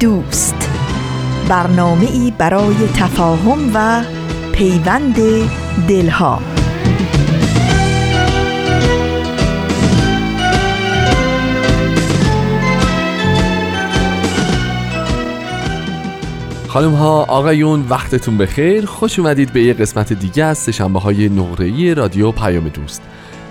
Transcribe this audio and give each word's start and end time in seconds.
دوست. 0.00 0.70
برنامه 1.48 2.06
ای 2.10 2.32
برای 2.38 2.74
تفاهم 2.94 3.70
و 3.74 4.04
پیوند 4.52 5.16
دلها. 5.88 6.40
خانم 16.68 16.94
ها 16.94 17.22
آقایون 17.22 17.86
وقتتون 17.88 18.38
بخیر. 18.38 18.86
خوش 18.86 19.18
اومدید 19.18 19.52
به 19.52 19.62
یه 19.62 19.72
قسمت 19.72 20.12
دیگه 20.12 20.44
از 20.44 20.58
سشنبه 20.58 21.00
های 21.00 21.28
نقره 21.28 21.94
رادیو 21.94 22.32
پیام 22.32 22.68
دوست. 22.68 23.02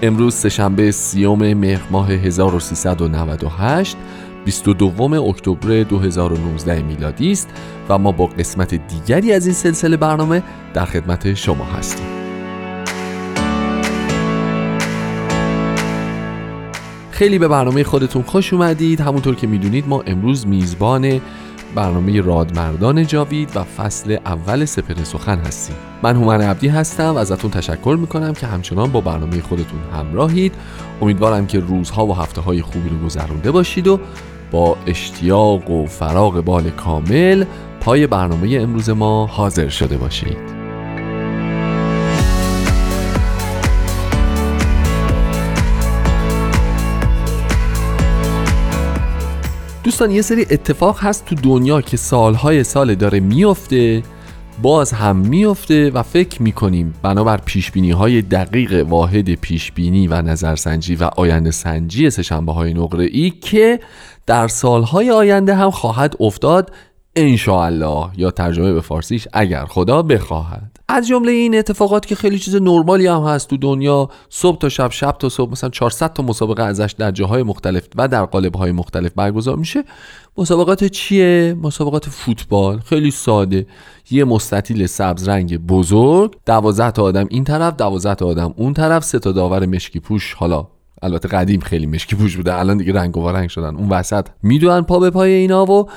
امروز 0.01 0.33
سهشنبه 0.33 0.91
سیوم 0.91 1.53
مهر 1.53 1.81
ماه 1.91 2.11
1398 2.11 3.97
22 4.45 5.21
اکتبر 5.29 5.83
2019 5.83 6.81
میلادی 6.81 7.31
است 7.31 7.49
و 7.89 7.97
ما 7.97 8.11
با 8.11 8.25
قسمت 8.25 8.73
دیگری 8.73 9.33
از 9.33 9.45
این 9.45 9.55
سلسله 9.55 9.97
برنامه 9.97 10.43
در 10.73 10.85
خدمت 10.85 11.33
شما 11.33 11.65
هستیم. 11.65 12.05
خیلی 17.11 17.39
به 17.39 17.47
برنامه 17.47 17.83
خودتون 17.83 18.21
خوش 18.21 18.53
اومدید. 18.53 19.01
همونطور 19.01 19.35
که 19.35 19.47
می‌دونید 19.47 19.87
ما 19.87 20.01
امروز 20.01 20.47
میزبان 20.47 21.21
برنامه 21.75 22.21
رادمردان 22.21 23.07
جاوید 23.07 23.49
و 23.55 23.63
فصل 23.63 24.17
اول 24.25 24.65
سپر 24.65 25.03
سخن 25.03 25.39
هستیم. 25.39 25.75
من 26.03 26.15
هومن 26.15 26.41
عبدی 26.41 26.67
هستم. 26.67 27.15
و 27.15 27.17
ازتون 27.17 27.51
تشکر 27.51 27.97
می‌کنم 28.01 28.33
که 28.33 28.47
همچنان 28.47 28.91
با 28.91 29.01
برنامه 29.01 29.41
خودتون 29.41 29.79
همراهید. 29.93 30.53
امیدوارم 31.01 31.47
که 31.47 31.59
روزها 31.59 32.05
و 32.05 32.15
هفته 32.15 32.41
های 32.41 32.61
خوبی 32.61 32.89
رو 32.89 33.05
گذرونده 33.05 33.51
باشید 33.51 33.87
و 33.87 33.99
با 34.55 34.77
اشتیاق 34.87 35.69
و 35.69 35.85
فراغ 35.85 36.41
بال 36.41 36.69
کامل 36.69 37.45
پای 37.81 38.07
برنامه 38.07 38.57
امروز 38.61 38.89
ما 38.89 39.25
حاضر 39.25 39.69
شده 39.69 39.97
باشید. 39.97 40.37
دوستان 49.83 50.11
یه 50.11 50.21
سری 50.21 50.41
اتفاق 50.41 50.99
هست 50.99 51.25
تو 51.25 51.35
دنیا 51.35 51.81
که 51.81 51.97
سالهای 51.97 52.63
سال 52.63 52.95
داره 52.95 53.19
میفته 53.19 54.03
باز 54.61 54.91
هم 54.91 55.15
میفته 55.15 55.89
و 55.89 56.03
فکر 56.03 56.41
می‌کنیم 56.41 56.93
بنابر 57.01 57.37
پیشبینی 57.37 57.91
های 57.91 58.21
دقیق 58.21 58.85
واحد 58.89 59.33
پیشبینی 59.35 60.07
و 60.07 60.21
نظرسنجی 60.21 60.95
و 60.95 61.03
آینده 61.03 61.51
سنجی 61.51 62.09
سشنبه 62.09 62.53
های 62.53 62.73
نقره 62.73 63.05
ای 63.11 63.29
که 63.29 63.79
در 64.25 64.47
سالهای 64.47 65.11
آینده 65.11 65.55
هم 65.55 65.71
خواهد 65.71 66.15
افتاد 66.19 66.71
انشاءالله 67.15 68.09
یا 68.17 68.31
ترجمه 68.31 68.73
به 68.73 68.81
فارسیش 68.81 69.27
اگر 69.33 69.65
خدا 69.65 70.01
بخواهد. 70.01 70.75
از 70.87 71.07
جمله 71.07 71.31
این 71.31 71.57
اتفاقات 71.57 72.05
که 72.05 72.15
خیلی 72.15 72.39
چیز 72.39 72.55
نرمالی 72.55 73.07
هم 73.07 73.21
هست 73.23 73.49
تو 73.49 73.57
دنیا 73.57 74.09
صبح 74.29 74.57
تا 74.57 74.69
شب 74.69 74.91
شب 74.91 75.15
تا 75.19 75.29
صبح 75.29 75.51
مثلا 75.51 75.69
400 75.69 76.13
تا 76.13 76.23
مسابقه 76.23 76.63
ازش 76.63 76.95
در 76.97 77.11
جاهای 77.11 77.43
مختلف 77.43 77.87
و 77.95 78.07
در 78.07 78.25
قالب‌های 78.25 78.71
مختلف 78.71 79.11
برگزار 79.15 79.55
میشه. 79.55 79.83
مسابقات 80.37 80.83
چیه؟ 80.83 81.55
مسابقات 81.61 82.09
فوتبال. 82.09 82.79
خیلی 82.79 83.11
ساده. 83.11 83.67
یه 84.11 84.23
مستطیل 84.23 84.85
سبز 84.85 85.27
رنگ 85.27 85.57
بزرگ. 85.57 86.35
12 86.45 86.91
تا 86.91 87.03
آدم 87.03 87.27
این 87.29 87.43
طرف 87.43 87.73
12 87.75 88.15
تا 88.15 88.25
آدم 88.27 88.53
اون 88.57 88.73
طرف. 88.73 89.03
سه 89.03 89.19
تا 89.19 89.31
داور 89.31 89.65
مشکی 89.65 89.99
پوش. 89.99 90.33
حالا 90.33 90.67
البته 91.01 91.27
قدیم 91.27 91.59
خیلی 91.59 91.85
مشکی 91.85 92.15
پوش 92.15 92.37
بوده. 92.37 92.59
الان 92.59 92.77
دیگه 92.77 92.93
رنگ 92.93 93.17
و 93.17 93.29
رنگ 93.29 93.49
شدن. 93.49 93.75
اون 93.75 93.89
وسط 93.89 94.27
می‌دونن 94.43 94.81
پا 94.81 94.99
به 94.99 95.09
پای 95.09 95.31
اینا 95.31 95.65
و 95.65 95.89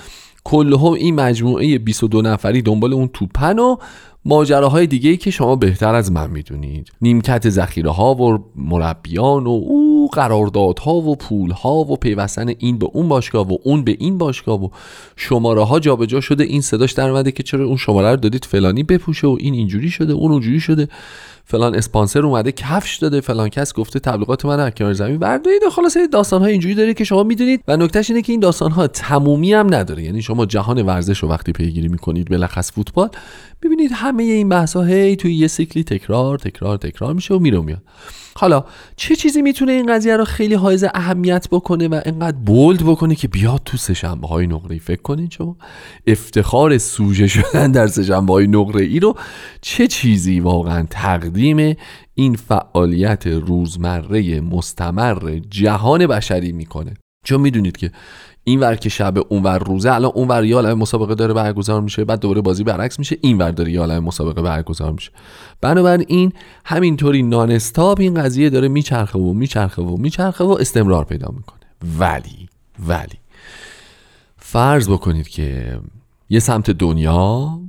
کلهم 0.49 0.93
این 0.93 1.15
مجموعه 1.15 1.79
22 1.79 2.23
نفری 2.23 2.63
دنبال 2.63 2.93
اون 2.93 3.09
توپن 3.13 3.59
و 3.59 3.77
ماجراهای 4.25 4.87
دیگه 4.87 5.11
ای 5.11 5.17
که 5.17 5.31
شما 5.31 5.57
بهتر 5.57 5.95
از 5.95 6.13
من 6.13 6.31
می‌دونید. 6.31 6.93
نیمکت 7.03 7.49
ذخیره 7.49 7.91
ها 7.91 8.15
و 8.15 8.39
مربیان 8.57 9.47
و 9.47 9.51
او 9.51 10.09
قراردادها 10.13 10.95
و 10.95 11.17
پول 11.17 11.51
ها 11.51 11.75
و 11.75 11.97
پیوستن 11.97 12.49
این 12.59 12.79
به 12.79 12.87
اون 12.93 13.09
باشگاه 13.09 13.49
و 13.49 13.57
اون 13.65 13.85
به 13.85 13.97
این 13.99 14.19
باشگاه 14.19 14.65
و 14.65 14.69
شماره 15.17 15.65
ها 15.65 15.81
جابجا 15.81 16.21
شده. 16.21 16.45
این 16.45 16.61
صداش 16.61 16.93
در 16.93 17.09
اومده 17.09 17.33
که 17.33 17.43
چرا 17.43 17.65
اون 17.65 17.77
شماره 17.77 18.11
رو 18.11 18.17
دادید 18.17 18.45
فلانی 18.45 18.83
بپوشه 18.83 19.27
و 19.27 19.37
این 19.41 19.55
اینجوری 19.55 19.91
شده 19.91 20.13
اون 20.13 20.33
اونجوری 20.33 20.61
شده. 20.61 20.89
فلان 21.51 21.75
اسپانسر 21.75 22.27
اومده 22.27 22.53
کفش 22.53 22.97
داده 22.97 23.21
فلان 23.21 23.49
کس 23.49 23.75
گفته 23.75 23.99
تبلیغات 23.99 24.45
من 24.45 24.61
از 24.61 24.73
کنار 24.77 24.93
زمین. 24.93 25.19
بردارید 25.19 25.63
و 25.67 25.71
خلاصه 25.71 26.07
داستان 26.07 26.43
های 26.43 26.53
اینجوری 26.53 26.75
داره 26.75 26.95
که 26.95 27.05
شما 27.05 27.23
می‌دونید. 27.23 27.61
و 27.69 27.77
نکتهش 27.77 28.11
اینه 28.11 28.23
که 28.23 28.33
این 28.33 28.41
داستان 28.41 28.71
ها 28.71 28.87
تمومی 28.87 29.53
هم 29.53 29.75
نداره. 29.75 30.03
یعنی 30.03 30.23
شما 30.23 30.47
جهان 30.47 30.83
ورزش 30.83 31.19
رو 31.19 31.29
وقتی 31.29 31.53
پیگیری 31.53 31.89
می‌کنید 31.89 32.31
بلخص 32.31 32.73
فوتبال 32.73 33.09
ببینید 33.63 33.91
همه 33.95 34.23
این 34.23 34.49
بحث 34.49 34.77
ها 34.77 34.83
هی 34.83 35.17
توی 35.17 35.35
یه 35.35 35.47
سیکلی 35.47 35.85
تکرار 35.85 36.39
تکرار 36.39 36.77
تکرار 36.77 37.15
میشه 37.15 37.35
و 37.35 37.39
میره 37.39 37.61
میاد. 37.61 37.83
حالا 38.37 38.65
چه 38.97 39.17
چیزی 39.17 39.43
می‌تونه 39.43 39.73
این 39.73 39.95
قضیه 39.95 40.17
رو 40.17 40.25
خیلی 40.25 40.55
حائز 40.55 40.85
اهمیت 40.95 41.49
بکنه 41.51 41.89
و 41.89 42.01
انقدر 42.05 42.37
بولد 42.37 42.83
بکنه 42.83 43.15
که 43.15 43.29
بیاد 43.29 43.61
تو 43.65 43.77
سهشنبه 43.77 44.29
های 44.29 44.47
نقره 44.47 44.79
فکر 44.79 45.03
کنید 45.03 45.31
شما؟ 45.31 45.57
افتخار 46.07 46.79
سوژه 46.79 47.27
شدن 47.27 47.73
در 47.73 47.87
سهشنبه 47.87 48.33
های 48.33 48.47
نقره 48.47 48.85
ای 48.85 49.01
رو 49.01 49.17
چه 49.61 49.87
چیزی 49.87 50.41
واقعا 50.41 50.87
تقدیم 50.91 51.38
این 52.15 52.35
فعالیت 52.35 53.27
روزمره 53.27 54.41
مستمر 54.41 55.41
جهان 55.51 56.07
بشری 56.07 56.53
می‌کنه. 56.53 56.95
چون 57.25 57.41
می‌دونید 57.41 57.77
که 57.77 57.93
این 58.45 58.61
ور 58.61 58.75
که 58.75 58.89
شب 58.89 59.15
اون 59.29 59.43
ور 59.43 59.59
روزه 59.59 59.93
الان 59.93 60.13
اون 60.15 60.29
ور 60.29 60.45
یه 60.45 60.75
مسابقه 60.75 61.15
داره 61.15 61.35
برگزار 61.35 61.81
میشه 61.81 62.05
بعد 62.05 62.21
دوباره 62.21 62.41
بازی 62.41 62.65
برعکس 62.65 62.99
میشه 62.99 63.17
این 63.21 63.39
ور 63.39 63.51
داره 63.51 63.73
یه 63.73 63.99
مسابقه 63.99 64.43
برگزار 64.43 64.93
میشه. 64.93 65.11
بنابراین 65.61 66.33
همینطوری 66.65 67.23
نان 67.23 67.51
استاپ 67.51 68.01
این 68.01 68.15
قضیه 68.15 68.51
داره 68.51 68.69
میچرخه 68.69 69.19
و 69.19 69.33
میچرخه 69.33 69.83
و 69.83 69.97
میچرخه 69.97 70.45
و 70.45 70.51
استمرار 70.51 71.05
پیدا 71.05 71.29
می‌کنه. 71.37 71.59
ولی 71.99 72.49
ولی 72.87 73.19
فرض 74.37 74.89
بکنید 74.89 75.29
که 75.29 75.79
یه 76.29 76.41
سمت 76.41 76.71
دنیا 76.71 77.61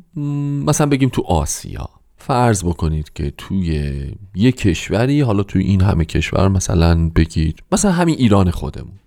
مثلا 0.66 0.88
بگیم 0.88 1.09
تو 1.09 1.22
آسیا. 1.22 1.90
فرض 2.29 2.63
بکنید 2.63 3.13
که 3.13 3.34
توی 3.38 3.94
یه 4.35 4.51
کشوری 4.51 5.22
حالا 5.22 5.44
توی 5.44 5.63
این 5.63 5.81
همه 5.81 6.06
کشور 6.06 6.47
مثلا 6.47 7.12
بگید 7.16 7.63
مثلا 7.72 7.91
همین 7.91 8.16
ایران 8.16 8.51
خودمون. 8.51 9.00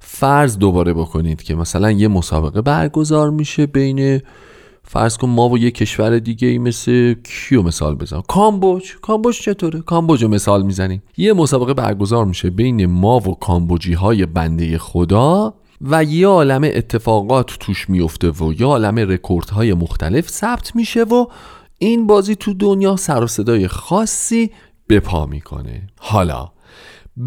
فرض 0.00 0.58
دوباره 0.58 0.92
بکنید 0.92 1.42
که 1.42 1.54
مثلا 1.54 1.90
یه 1.90 2.08
مسابقه 2.08 2.62
برگزار 2.62 3.30
میشه 3.30 3.66
بین 3.66 4.20
فرض 4.84 5.16
کن 5.16 5.28
ما 5.28 5.48
و 5.48 5.58
یه 5.58 5.70
کشور 5.70 6.18
دیگه 6.18 6.48
ای 6.48 6.58
مثل 6.58 7.14
کیو 7.24 7.62
مثال 7.62 7.94
بزنم؟ 7.94 8.22
کامبوج. 8.28 8.96
کامبوج 9.02 9.40
چطوره؟ 9.40 9.80
کامبوج 9.80 10.22
رو 10.22 10.28
مثال 10.28 10.62
می‌زنیم. 10.62 11.02
یه 11.16 11.32
مسابقه 11.32 11.74
برگزار 11.74 12.24
میشه 12.24 12.50
بین 12.50 12.86
ما 12.86 13.16
و 13.16 13.34
کامبوجی 13.34 13.92
های 13.92 14.26
بنده 14.26 14.78
خدا 14.78 15.54
و 15.80 16.04
یه 16.04 16.26
عالم 16.26 16.64
اتفاقات 16.64 17.56
توش 17.60 17.90
میفته 17.90 18.30
و 18.30 18.52
یه 18.60 18.66
عالم 18.66 18.98
رکوردهای 18.98 19.74
مختلف 19.74 20.28
ثبت 20.28 20.76
میشه 20.76 21.02
و 21.02 21.26
این 21.82 22.06
بازی 22.06 22.36
تو 22.36 22.54
دنیا 22.54 22.96
سر 22.96 23.22
و 23.22 23.26
صدای 23.26 23.68
خاصی 23.68 24.50
به 24.86 25.00
پا 25.00 25.26
می‌کنه. 25.26 25.86
حالا 25.98 26.50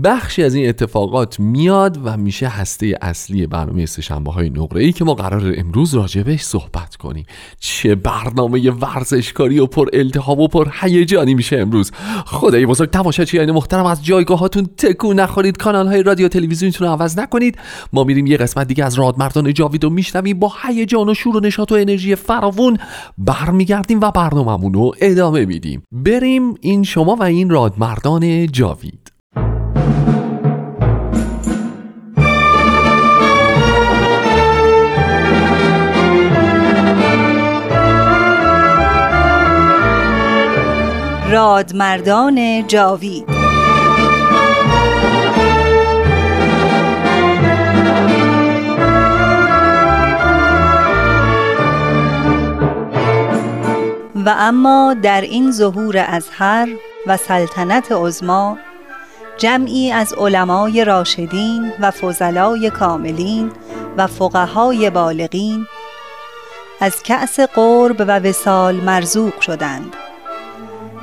بخشی 0.03 0.43
از 0.43 0.55
این 0.55 0.69
اتفاقات 0.69 1.39
میاد 1.39 1.99
و 2.03 2.17
میشه 2.17 2.47
هسته 2.47 2.97
اصلی 3.01 3.47
برنامه 3.47 3.85
سهشنبه 3.85 4.31
های 4.31 4.49
نقره 4.49 4.83
ای 4.83 4.91
که 4.91 5.05
ما 5.05 5.13
قرار 5.13 5.53
امروز 5.57 5.93
راجبش 5.93 6.41
صحبت 6.41 6.95
کنیم. 6.95 7.25
چه 7.59 7.95
برنامه 7.95 8.71
ورزشکاری 8.71 9.59
و 9.59 9.65
پر 9.65 9.89
التهاب 9.93 10.39
و 10.39 10.47
پر 10.47 10.67
هیجانی 10.81 11.33
میشه 11.33 11.57
امروز. 11.57 11.91
خدای 12.25 12.65
بزرگ 12.65 12.89
تماشاچیان 12.89 13.51
محترم 13.51 13.85
از 13.85 14.05
جایگاهاتون 14.05 14.69
تکون 14.77 15.19
نخورید. 15.19 15.57
کانال 15.57 15.87
های 15.87 16.03
رادیو 16.03 16.27
تلویزیونتون 16.27 16.87
رو 16.87 16.93
عوض 16.93 17.19
نکنید. 17.19 17.57
ما 17.93 18.03
میریم 18.03 18.25
یه 18.25 18.37
قسمت 18.37 18.67
دیگه 18.67 18.85
از 18.85 18.95
رادمردان 18.95 19.53
جاوید 19.53 19.83
و 19.83 19.89
میشنویم. 19.89 20.39
با 20.39 20.51
هیجان 20.63 21.09
و 21.09 21.13
شور 21.13 21.37
و 21.37 21.39
نشاط 21.39 21.71
و 21.71 21.75
انرژی 21.75 22.15
فراوون 22.15 22.77
برمیگردیم 23.17 23.99
و 24.01 24.11
برنامه‌مون 24.11 24.73
رو 24.73 24.91
ادامه 25.01 25.45
میدیم. 25.45 25.83
بریم 25.91 26.55
این 26.61 26.83
شما 26.83 27.15
و 27.15 27.23
این 27.23 27.49
رادمردان 27.49 28.47
جاوید. 28.47 29.14
رادمردان 41.35 42.67
جاوید. 42.67 43.29
و 54.25 54.35
اما 54.37 54.95
در 55.03 55.21
این 55.21 55.51
ظهور 55.51 55.97
ازهر 56.07 56.67
و 57.07 57.17
سلطنت 57.17 57.91
عزما 57.91 58.57
جمعی 59.37 59.91
از 59.91 60.13
علمای 60.13 60.85
راشدین 60.85 61.73
و 61.79 61.91
فضلای 61.91 62.69
کاملین 62.69 63.51
و 63.97 64.07
فقهای 64.07 64.89
بالغین 64.89 65.67
از 66.81 67.03
کأس 67.03 67.39
قرب 67.39 67.99
و 67.99 68.19
وسال 68.19 68.75
مرزوق 68.75 69.39
شدند. 69.41 70.04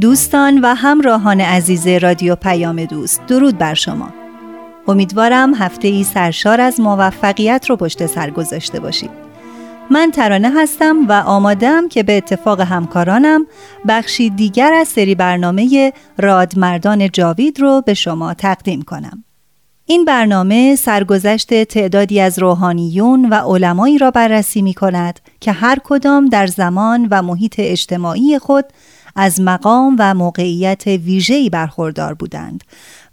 دوستان 0.00 0.60
و 0.60 0.74
همراهان 0.74 1.40
عزیز 1.40 1.86
رادیو 1.86 2.36
پیام 2.36 2.84
دوست 2.84 3.26
درود 3.26 3.58
بر 3.58 3.74
شما. 3.74 4.08
امیدوارم 4.88 5.54
هفته 5.54 5.88
ای 5.88 6.04
سرشار 6.04 6.60
از 6.60 6.80
موفقیت 6.80 7.66
رو 7.68 7.76
پشت 7.76 8.06
سر 8.06 8.30
گذاشته 8.30 8.80
باشید. 8.80 9.10
من 9.90 10.10
ترانه 10.10 10.50
هستم 10.56 11.06
و 11.08 11.12
آمادم 11.12 11.88
که 11.88 12.02
به 12.02 12.16
اتفاق 12.16 12.60
همکارانم 12.60 13.46
بخشی 13.88 14.30
دیگر 14.30 14.72
از 14.72 14.88
سری 14.88 15.14
برنامه 15.14 15.92
رادمردان 16.18 17.10
جاوید 17.10 17.60
رو 17.60 17.82
به 17.86 17.94
شما 17.94 18.34
تقدیم 18.34 18.82
کنم. 18.82 19.24
این 19.86 20.04
برنامه 20.04 20.76
سرگذشت 20.76 21.64
تعدادی 21.64 22.20
از 22.20 22.38
روحانیون 22.38 23.28
و 23.28 23.34
علمایی 23.34 23.98
را 23.98 24.10
بررسی 24.10 24.62
می 24.62 24.74
کند 24.74 25.20
که 25.40 25.52
هر 25.52 25.78
کدام 25.84 26.26
در 26.26 26.46
زمان 26.46 27.08
و 27.10 27.22
محیط 27.22 27.54
اجتماعی 27.58 28.38
خود 28.38 28.64
از 29.16 29.40
مقام 29.40 29.96
و 29.98 30.14
موقعیت 30.14 30.86
ویژه‌ای 30.86 31.50
برخوردار 31.50 32.14
بودند 32.14 32.64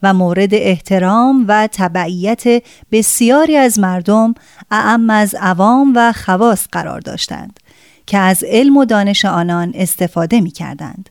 و 0.03 0.13
مورد 0.13 0.53
احترام 0.53 1.45
و 1.47 1.69
تبعیت 1.71 2.63
بسیاری 2.91 3.57
از 3.57 3.79
مردم 3.79 4.33
اعم 4.71 5.09
از 5.09 5.35
عوام 5.35 5.93
و 5.95 6.13
خواص 6.13 6.67
قرار 6.71 6.99
داشتند 6.99 7.59
که 8.05 8.17
از 8.17 8.43
علم 8.43 8.77
و 8.77 8.85
دانش 8.85 9.25
آنان 9.25 9.71
استفاده 9.75 10.41
می 10.41 10.51
کردند. 10.51 11.09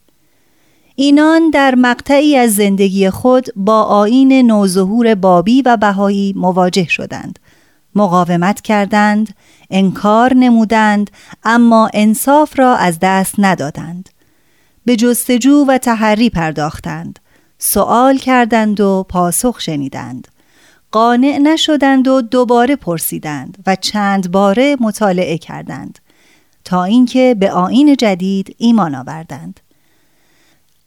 اینان 0.94 1.50
در 1.50 1.74
مقطعی 1.74 2.36
از 2.36 2.54
زندگی 2.54 3.10
خود 3.10 3.46
با 3.56 3.82
آین 3.82 4.32
نوظهور 4.32 5.14
بابی 5.14 5.62
و 5.62 5.76
بهایی 5.76 6.34
مواجه 6.36 6.88
شدند 6.88 7.38
مقاومت 7.94 8.60
کردند 8.60 9.34
انکار 9.70 10.34
نمودند 10.34 11.10
اما 11.44 11.90
انصاف 11.94 12.58
را 12.58 12.76
از 12.76 12.98
دست 13.02 13.34
ندادند 13.38 14.08
به 14.86 14.96
جستجو 14.96 15.64
و 15.68 15.78
تحری 15.78 16.30
پرداختند 16.30 17.18
سوال 17.58 18.18
کردند 18.18 18.80
و 18.80 19.06
پاسخ 19.08 19.60
شنیدند 19.60 20.28
قانع 20.92 21.38
نشدند 21.38 22.08
و 22.08 22.22
دوباره 22.22 22.76
پرسیدند 22.76 23.58
و 23.66 23.76
چند 23.76 24.30
باره 24.30 24.76
مطالعه 24.80 25.38
کردند 25.38 25.98
تا 26.64 26.84
اینکه 26.84 27.36
به 27.40 27.50
آین 27.50 27.96
جدید 27.96 28.54
ایمان 28.58 28.94
آوردند 28.94 29.60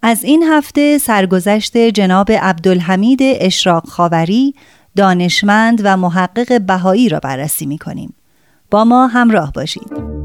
از 0.01 0.23
این 0.23 0.43
هفته 0.43 0.97
سرگذشت 0.97 1.77
جناب 1.77 2.31
عبدالحمید 2.31 3.19
اشراق 3.21 3.87
خاوری 3.87 4.55
دانشمند 4.95 5.81
و 5.83 5.97
محقق 5.97 6.61
بهایی 6.61 7.09
را 7.09 7.19
بررسی 7.19 7.65
می 7.65 7.77
کنیم. 7.77 8.13
با 8.71 8.83
ما 8.83 9.07
همراه 9.07 9.51
باشید. 9.51 10.18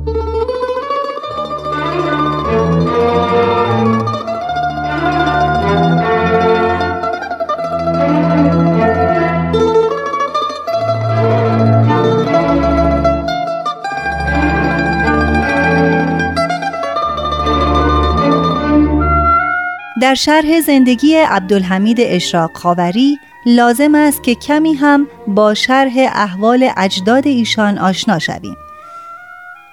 در 20.04 20.14
شرح 20.14 20.60
زندگی 20.60 21.16
عبدالحمید 21.16 21.96
اشراق 22.00 22.56
خاوری 22.56 23.18
لازم 23.46 23.94
است 23.94 24.22
که 24.22 24.34
کمی 24.34 24.74
هم 24.74 25.06
با 25.26 25.54
شرح 25.54 25.92
احوال 25.96 26.70
اجداد 26.76 27.26
ایشان 27.26 27.78
آشنا 27.78 28.18
شویم. 28.18 28.56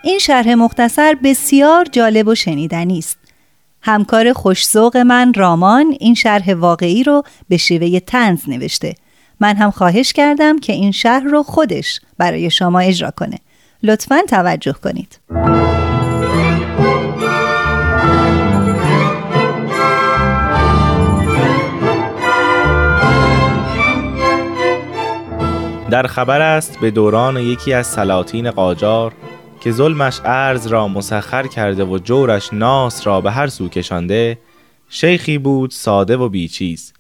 این 0.04 0.20
شرح 0.20 0.54
مختصر 0.54 1.18
بسیار 1.24 1.86
جالب 1.92 2.28
و 2.28 2.36
شنیدنی 2.36 2.98
است. 2.98 3.18
همکار 3.82 4.34
خوشزوق 4.34 4.98
من 4.98 5.34
رامان 5.34 5.96
این 6.00 6.14
شرح 6.14 6.54
واقعی 6.54 7.04
رو 7.04 7.24
به 7.50 7.58
شیوه 7.58 8.00
تنز 8.00 8.50
نوشته. 8.50 8.96
من 9.40 9.56
هم 9.56 9.72
خواهش 9.72 10.14
کردم 10.14 10.60
که 10.60 10.74
این 10.74 10.92
شرح 10.92 11.24
رو 11.24 11.44
خودش 11.44 12.00
برای 12.18 12.50
شما 12.52 12.80
اجرا 12.80 13.12
کنه. 13.12 13.40
لطفا 13.84 14.22
توجه 14.30 14.74
کنید. 14.74 15.20
در 25.92 26.08
خبر 26.08 26.42
است 26.42 26.80
به 26.80 26.92
دوران 26.92 27.38
یکی 27.38 27.74
از 27.74 27.88
سلاطین 27.88 28.52
قاجار 28.52 29.14
که 29.64 29.72
ظلمش 29.72 30.20
ارز 30.26 30.68
را 30.68 30.88
مسخر 30.88 31.48
کرده 31.48 31.84
و 31.84 31.98
جورش 31.98 32.54
ناس 32.54 33.08
را 33.08 33.22
به 33.22 33.32
هر 33.32 33.48
سو 33.48 33.70
کشانده 33.70 34.38
شیخی 34.90 35.38
بود 35.38 35.72
ساده 35.72 36.18
و 36.18 36.30
بیچیز. 36.30 36.94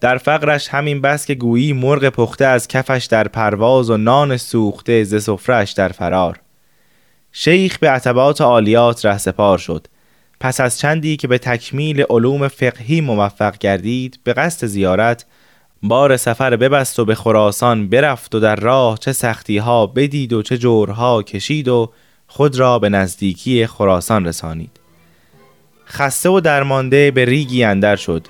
در 0.00 0.16
فقرش 0.16 0.68
همین 0.68 1.00
بس 1.00 1.26
که 1.26 1.34
گویی 1.34 1.72
مرغ 1.72 2.08
پخته 2.08 2.44
از 2.44 2.68
کفش 2.68 3.08
در 3.10 3.28
پرواز 3.28 3.90
و 3.90 3.96
نان 3.96 4.36
سوخته 4.36 5.04
ز 5.04 5.22
سفرش 5.24 5.72
در 5.72 5.88
فرار. 5.88 6.40
شیخ 7.32 7.78
به 7.78 7.90
عتبات 7.90 8.40
عالیات 8.40 9.06
رهسپار 9.06 9.58
شد. 9.58 9.86
پس 10.40 10.60
از 10.60 10.78
چندی 10.78 11.16
که 11.16 11.28
به 11.28 11.38
تکمیل 11.38 12.04
علوم 12.10 12.48
فقهی 12.48 13.00
موفق 13.00 13.58
گردید 13.58 14.20
به 14.24 14.32
قصد 14.32 14.66
زیارت 14.66 15.26
بار 15.82 16.16
سفر 16.16 16.56
ببست 16.56 16.98
و 16.98 17.04
به 17.04 17.14
خراسان 17.14 17.88
برفت 17.88 18.34
و 18.34 18.40
در 18.40 18.56
راه 18.56 18.98
چه 18.98 19.12
سختی 19.12 19.58
ها 19.58 19.86
بدید 19.86 20.32
و 20.32 20.42
چه 20.42 20.58
جورها 20.58 21.22
کشید 21.22 21.68
و 21.68 21.92
خود 22.26 22.58
را 22.58 22.78
به 22.78 22.88
نزدیکی 22.88 23.66
خراسان 23.66 24.24
رسانید. 24.24 24.80
خسته 25.86 26.28
و 26.28 26.40
درمانده 26.40 27.10
به 27.10 27.24
ریگی 27.24 27.64
اندر 27.64 27.96
شد. 27.96 28.26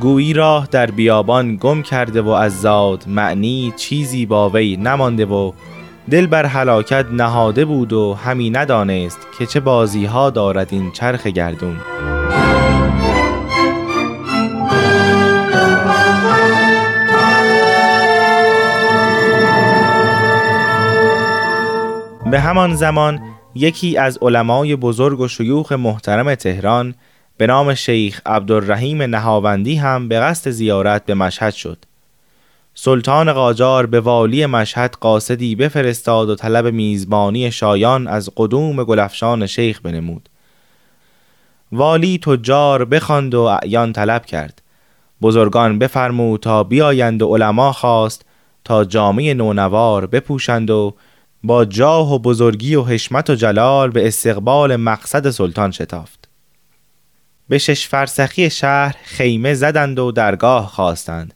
گویی 0.00 0.32
راه 0.32 0.68
در 0.70 0.90
بیابان 0.90 1.56
گم 1.56 1.82
کرده 1.82 2.22
و 2.22 2.28
از 2.28 2.60
زاد 2.60 3.04
معنی 3.06 3.72
چیزی 3.76 4.26
با 4.26 4.50
وی 4.50 4.76
نمانده 4.76 5.26
و 5.26 5.52
دل 6.10 6.26
بر 6.26 6.46
هلاکت 6.46 7.06
نهاده 7.12 7.64
بود 7.64 7.92
و 7.92 8.14
همی 8.14 8.50
ندانست 8.50 9.18
که 9.38 9.46
چه 9.46 9.60
بازی 9.60 10.04
ها 10.04 10.30
دارد 10.30 10.68
این 10.70 10.92
چرخ 10.92 11.26
گردون. 11.26 11.76
به 22.30 22.40
همان 22.40 22.74
زمان 22.74 23.20
یکی 23.54 23.96
از 23.96 24.18
علمای 24.22 24.76
بزرگ 24.76 25.20
و 25.20 25.28
شیوخ 25.28 25.72
محترم 25.72 26.34
تهران 26.34 26.94
به 27.36 27.46
نام 27.46 27.74
شیخ 27.74 28.20
عبدالرحیم 28.26 29.02
نهاوندی 29.02 29.76
هم 29.76 30.08
به 30.08 30.20
قصد 30.20 30.50
زیارت 30.50 31.06
به 31.06 31.14
مشهد 31.14 31.54
شد. 31.54 31.78
سلطان 32.74 33.32
قاجار 33.32 33.86
به 33.86 34.00
والی 34.00 34.46
مشهد 34.46 34.96
قاصدی 35.00 35.54
بفرستاد 35.54 36.28
و 36.28 36.34
طلب 36.34 36.66
میزبانی 36.66 37.50
شایان 37.50 38.06
از 38.06 38.30
قدوم 38.36 38.84
گلفشان 38.84 39.46
شیخ 39.46 39.80
بنمود. 39.80 40.28
والی 41.72 42.18
تجار 42.18 42.84
بخواند 42.84 43.34
و 43.34 43.40
اعیان 43.40 43.92
طلب 43.92 44.26
کرد. 44.26 44.62
بزرگان 45.22 45.78
بفرمود 45.78 46.40
تا 46.40 46.64
بیایند 46.64 47.22
و 47.22 47.34
علما 47.34 47.72
خواست 47.72 48.24
تا 48.64 48.84
جامعه 48.84 49.34
نونوار 49.34 50.06
بپوشند 50.06 50.70
و 50.70 50.94
با 51.44 51.64
جاه 51.64 52.14
و 52.14 52.18
بزرگی 52.18 52.74
و 52.74 52.84
حشمت 52.84 53.30
و 53.30 53.34
جلال 53.34 53.90
به 53.90 54.06
استقبال 54.08 54.76
مقصد 54.76 55.30
سلطان 55.30 55.70
شتافت. 55.70 56.28
به 57.48 57.58
شش 57.58 57.88
فرسخی 57.88 58.50
شهر 58.50 58.96
خیمه 59.02 59.54
زدند 59.54 59.98
و 59.98 60.12
درگاه 60.12 60.66
خواستند. 60.66 61.34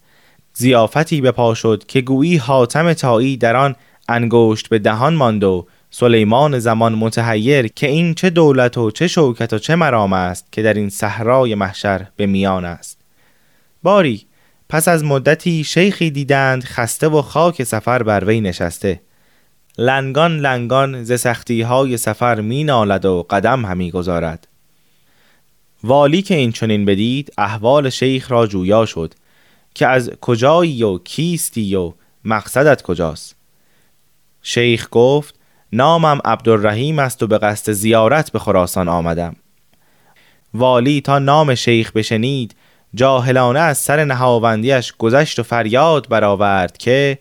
زیافتی 0.54 1.20
پا 1.20 1.54
شد 1.54 1.84
که 1.88 2.00
گویی 2.00 2.36
حاتم 2.36 2.92
تایی 2.92 3.36
در 3.36 3.56
آن 3.56 3.76
انگشت 4.08 4.68
به 4.68 4.78
دهان 4.78 5.14
ماند 5.14 5.44
و 5.44 5.66
سلیمان 5.90 6.58
زمان 6.58 6.94
متحیر 6.94 7.68
که 7.68 7.86
این 7.86 8.14
چه 8.14 8.30
دولت 8.30 8.78
و 8.78 8.90
چه 8.90 9.08
شوکت 9.08 9.52
و 9.52 9.58
چه 9.58 9.76
مرام 9.76 10.12
است 10.12 10.52
که 10.52 10.62
در 10.62 10.74
این 10.74 10.88
صحرای 10.88 11.54
محشر 11.54 12.06
به 12.16 12.26
میان 12.26 12.64
است. 12.64 12.98
باری 13.82 14.26
پس 14.68 14.88
از 14.88 15.04
مدتی 15.04 15.64
شیخی 15.64 16.10
دیدند 16.10 16.64
خسته 16.64 17.08
و 17.08 17.22
خاک 17.22 17.64
سفر 17.64 18.02
بر 18.02 18.24
وی 18.24 18.40
نشسته. 18.40 19.00
لنگان 19.78 20.38
لنگان 20.38 21.04
ز 21.04 21.20
سختی 21.20 21.62
های 21.62 21.96
سفر 21.96 22.40
می 22.40 22.64
نالد 22.64 23.04
و 23.04 23.26
قدم 23.30 23.64
همی 23.64 23.90
گذارد. 23.90 24.48
والی 25.84 26.22
که 26.22 26.34
این 26.34 26.52
چنین 26.52 26.84
بدید 26.84 27.32
احوال 27.38 27.90
شیخ 27.90 28.30
را 28.30 28.46
جویا 28.46 28.86
شد 28.86 29.14
که 29.74 29.86
از 29.86 30.10
کجایی 30.20 30.82
و 30.82 30.98
کیستی 30.98 31.76
و 31.76 31.92
مقصدت 32.24 32.82
کجاست. 32.82 33.36
شیخ 34.42 34.88
گفت 34.90 35.34
نامم 35.72 36.20
عبدالرحیم 36.24 36.98
است 36.98 37.22
و 37.22 37.26
به 37.26 37.38
قصد 37.38 37.72
زیارت 37.72 38.32
به 38.32 38.38
خراسان 38.38 38.88
آمدم. 38.88 39.36
والی 40.54 41.00
تا 41.00 41.18
نام 41.18 41.54
شیخ 41.54 41.92
بشنید 41.92 42.54
جاهلانه 42.94 43.60
از 43.60 43.78
سر 43.78 44.04
نهاوندیش 44.04 44.92
گذشت 44.98 45.38
و 45.38 45.42
فریاد 45.42 46.08
برآورد 46.08 46.76
که 46.76 47.18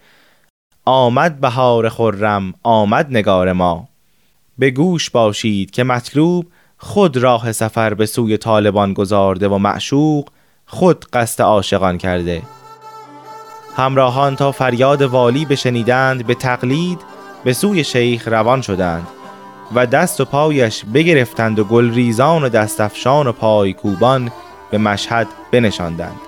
آمد 0.85 1.39
بهار 1.39 1.89
خرم 1.89 2.53
آمد 2.63 3.07
نگار 3.09 3.53
ما. 3.53 3.87
به 4.57 4.71
گوش 4.71 5.09
باشید 5.09 5.71
که 5.71 5.83
مطلوب 5.83 6.45
خود 6.77 7.17
راه 7.17 7.51
سفر 7.51 7.93
به 7.93 8.05
سوی 8.05 8.37
طالبان 8.37 8.93
گذارده 8.93 9.47
و 9.47 9.57
معشوق 9.57 10.29
خود 10.65 11.05
قصد 11.13 11.43
عاشقان 11.43 11.97
کرده. 11.97 12.41
همراهان 13.75 14.35
تا 14.35 14.51
فریاد 14.51 15.01
والی 15.01 15.45
بشنیدند 15.45 16.27
به 16.27 16.35
تقلید 16.35 16.99
به 17.43 17.53
سوی 17.53 17.83
شیخ 17.83 18.27
روان 18.27 18.61
شدند 18.61 19.07
و 19.75 19.85
دست 19.85 20.21
و 20.21 20.25
پایش 20.25 20.85
بگرفتند 20.93 21.59
و 21.59 21.63
گل 21.63 21.93
ریزان 21.93 22.43
و 22.43 22.49
دستفشان 22.49 23.27
و 23.27 23.31
پای 23.31 23.73
کوبان 23.73 24.31
به 24.71 24.77
مشهد 24.77 25.27
بنشاندند. 25.51 26.19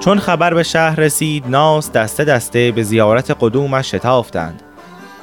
چون 0.00 0.18
خبر 0.18 0.54
به 0.54 0.62
شهر 0.62 1.00
رسید 1.00 1.44
ناس 1.46 1.92
دسته 1.92 2.24
دسته 2.24 2.72
به 2.72 2.82
زیارت 2.82 3.36
قدومش 3.40 3.94
شتافتند 3.94 4.62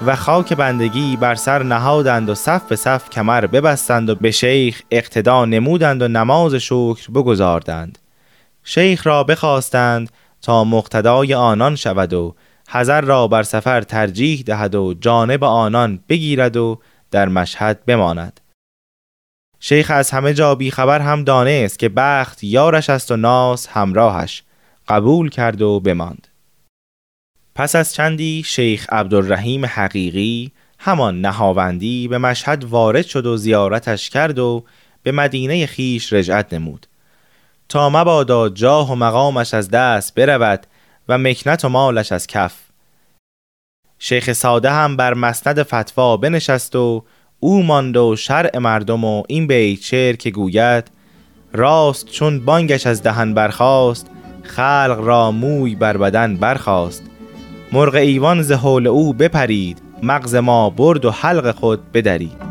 و 0.06 0.16
خاک 0.16 0.54
بندگی 0.54 1.18
بر 1.18 1.36
سر 1.36 1.64
نهادند 1.64 2.30
و 2.30 2.36
صف 2.36 2.64
به 2.64 2.76
صف 2.76 3.10
کمر 3.10 3.48
ببستند 3.48 4.10
و 4.10 4.16
به 4.16 4.32
شیخ 4.32 4.82
اقتدا 4.92 5.46
نمودند 5.46 6.02
و 6.02 6.08
نماز 6.08 6.56
شکر 6.56 7.12
بگذاردند 7.16 8.00
شیخ 8.64 9.08
را 9.08 9.24
بخواستند 9.24 10.10
تا 10.42 10.64
مقتدای 10.64 11.34
آنان 11.34 11.76
شود 11.76 12.14
و 12.14 12.36
حذر 12.70 13.02
را 13.02 13.28
بر 13.28 13.44
سفر 13.44 13.82
ترجیح 13.82 14.44
دهد 14.46 14.76
و 14.76 14.94
جانب 14.94 15.44
آنان 15.44 16.00
بگیرد 16.10 16.58
و 16.58 16.80
در 17.12 17.30
مشهد 17.30 17.86
بماند. 17.86 18.40
شیخ 19.60 19.92
از 19.92 20.12
همه 20.12 20.34
جا 20.34 20.56
بی 20.56 20.72
خبر 20.72 21.00
هم 21.00 21.24
دانست 21.24 21.80
که 21.80 21.90
بخت 21.90 22.44
یارش 22.44 22.90
است 22.90 23.12
و 23.12 23.18
ناس 23.18 23.68
همراهش. 23.68 24.44
قبول 24.88 25.30
کرد 25.30 25.62
و 25.62 25.80
بماند. 25.80 26.28
پس 27.56 27.76
از 27.76 27.94
چندی 27.94 28.44
شیخ 28.46 28.86
عبدالرحیم 28.90 29.66
حقیقی 29.66 30.52
همان 30.80 31.22
نهاوندی 31.22 32.08
به 32.08 32.18
مشهد 32.18 32.64
وارد 32.64 33.06
شد 33.06 33.26
و 33.26 33.38
زیارتش 33.38 34.10
کرد 34.10 34.40
و 34.40 34.64
به 35.04 35.12
مدینه 35.12 35.66
خیش 35.66 36.14
رجعت 36.14 36.54
نمود. 36.54 36.88
تا 37.70 37.90
مبادا 37.90 38.50
جاه 38.50 38.92
و 38.92 38.96
مقامش 38.96 39.54
از 39.54 39.70
دست 39.70 40.16
برود 40.16 40.68
و 41.10 41.18
مکنت 41.18 41.66
و 41.66 41.70
مالش 41.70 42.12
از 42.12 42.28
کف. 42.28 42.56
شیخ 44.00 44.34
ساده 44.34 44.72
هم 44.72 44.98
بر 44.98 45.14
مسند 45.14 45.64
فتوا 45.64 46.18
بنشست 46.18 46.76
و 46.76 47.04
او 47.40 47.64
ماند 47.64 47.98
و 47.98 48.16
شرع 48.16 48.58
مردم 48.58 49.04
و 49.04 49.24
این 49.28 49.48
بیت 49.48 49.82
شعر 49.82 50.16
که 50.16 50.32
گوید 50.32 50.92
راست 51.54 52.06
چون 52.06 52.46
بانگش 52.46 52.88
از 52.88 53.04
دهن 53.04 53.34
برخاست 53.34 54.10
خلق 54.48 55.00
را 55.04 55.32
موی 55.32 55.76
بر 55.76 55.98
بدن 55.98 56.38
برخاست. 56.38 57.04
مرغ 57.72 57.96
ایوان 57.96 58.42
ز 58.42 58.52
حول 58.52 58.88
او 58.88 59.14
بپرید 59.14 59.82
مغز 60.04 60.36
ما 60.36 60.70
برد 60.70 61.06
و 61.06 61.12
حلق 61.12 61.52
خود 61.52 61.92
بدرید. 61.92 62.48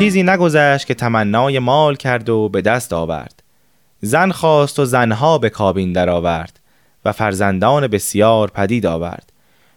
چیزی 0.00 0.22
نگذشت 0.22 0.86
که 0.86 0.94
تمنای 0.94 1.58
مال 1.58 1.96
کرد 1.96 2.28
و 2.28 2.48
به 2.48 2.62
دست 2.62 2.92
آورد. 2.92 3.39
زن 4.00 4.30
خواست 4.30 4.78
و 4.78 4.84
زنها 4.84 5.38
به 5.38 5.50
کابین 5.50 5.92
درآورد 5.92 6.60
و 7.04 7.12
فرزندان 7.12 7.86
بسیار 7.86 8.50
پدید 8.50 8.86
آورد. 8.86 9.32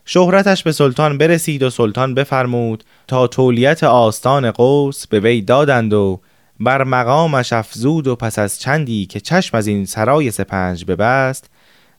شهرتش 0.06 0.64
به 0.64 0.72
سلطان 0.72 1.18
برسید 1.18 1.64
و 1.64 1.70
سلطان 1.70 2.14
بفرمود 2.14 2.84
تا 3.08 3.28
تولیت 3.28 3.84
آستان 3.84 4.52
قوس 4.52 5.08
به 5.08 5.20
وی 5.20 5.42
دادند 5.42 5.94
و 5.94 6.22
بر 6.60 6.84
مقامش 6.84 7.54
افزود 7.54 8.08
و 8.08 8.16
پس 8.16 8.40
از 8.40 8.60
چندی 8.60 9.06
که 9.06 9.20
چشم 9.20 9.58
از 9.58 9.68
این 9.68 9.86
سرای 9.86 10.32
سپنج 10.32 10.86
ببست 10.86 11.50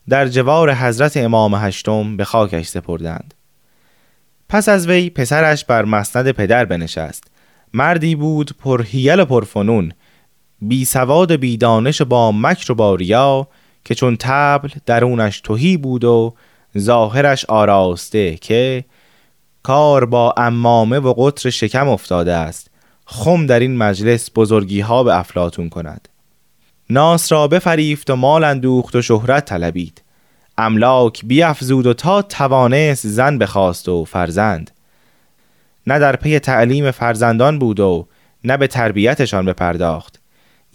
در 0.09 0.27
جوار 0.27 0.73
حضرت 0.73 1.17
امام 1.17 1.55
هشتم 1.55 2.17
به 2.17 2.23
خاکش 2.23 2.67
سپردند. 2.67 3.33
پس 4.49 4.69
از 4.69 4.87
وی 4.87 5.09
پسرش 5.09 5.65
بر 5.65 5.85
مسند 5.85 6.31
پدر 6.31 6.65
بنشست. 6.65 7.23
مردی 7.73 8.15
بود 8.15 8.51
پرهیل 8.59 9.19
و 9.19 9.25
پرفنون 9.25 9.91
بی 10.61 10.85
سواد 10.85 11.31
بی 11.31 11.57
دانش 11.57 12.01
با 12.01 12.31
مکر 12.31 12.71
و 12.71 12.75
با 12.75 12.95
ریا 12.95 13.47
که 13.85 13.95
چون 13.95 14.17
تبل 14.19 14.69
درونش 14.85 15.41
توهی 15.41 15.77
بود 15.77 16.03
و 16.03 16.33
ظاهرش 16.77 17.45
آراسته 17.45 18.35
که 18.35 18.85
کار 19.63 20.05
با 20.05 20.33
امامه 20.37 20.99
و 20.99 21.13
قطر 21.13 21.49
شکم 21.49 21.89
افتاده 21.89 22.33
است 22.33 22.69
خم 23.05 23.45
در 23.45 23.59
این 23.59 23.77
مجلس 23.77 24.29
بزرگی 24.35 24.79
ها 24.81 25.03
به 25.03 25.19
افلاتون 25.19 25.69
کند. 25.69 26.09
ناس 26.89 27.31
را 27.31 27.47
بفریفت 27.47 28.09
و 28.09 28.15
مال 28.15 28.43
اندوخت 28.43 28.95
و 28.95 29.01
شهرت 29.01 29.45
طلبید. 29.45 30.01
املاک 30.57 31.25
بیافزود 31.25 31.85
و 31.85 31.93
تا 31.93 32.21
توانست 32.21 33.07
زن 33.07 33.37
بخواست 33.37 33.89
و 33.89 34.05
فرزند. 34.05 34.71
نه 35.87 35.99
در 35.99 36.15
پی 36.15 36.39
تعلیم 36.39 36.91
فرزندان 36.91 37.59
بود 37.59 37.79
و 37.79 38.07
نه 38.43 38.57
به 38.57 38.67
تربیتشان 38.67 39.45
بپرداخت. 39.45 40.19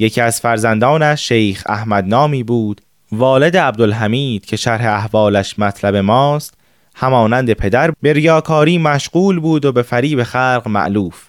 یکی 0.01 0.21
از 0.21 0.41
فرزندانش 0.41 1.29
شیخ 1.29 1.63
احمد 1.67 2.05
نامی 2.05 2.43
بود. 2.43 2.81
والد 3.13 3.57
عبدالحمید 3.57 4.47
که 4.47 4.57
شرح 4.57 4.87
احوالش 4.87 5.59
مطلب 5.59 5.97
ماست 5.97 6.55
همانند 6.95 7.53
پدر 7.53 7.93
به 8.03 8.13
ریاکاری 8.13 8.79
مشغول 8.79 9.41
بود 9.41 9.65
و 9.65 9.73
به 9.73 9.83
فریب 9.83 10.23
خلق 10.23 10.63
معلوف 10.67 11.29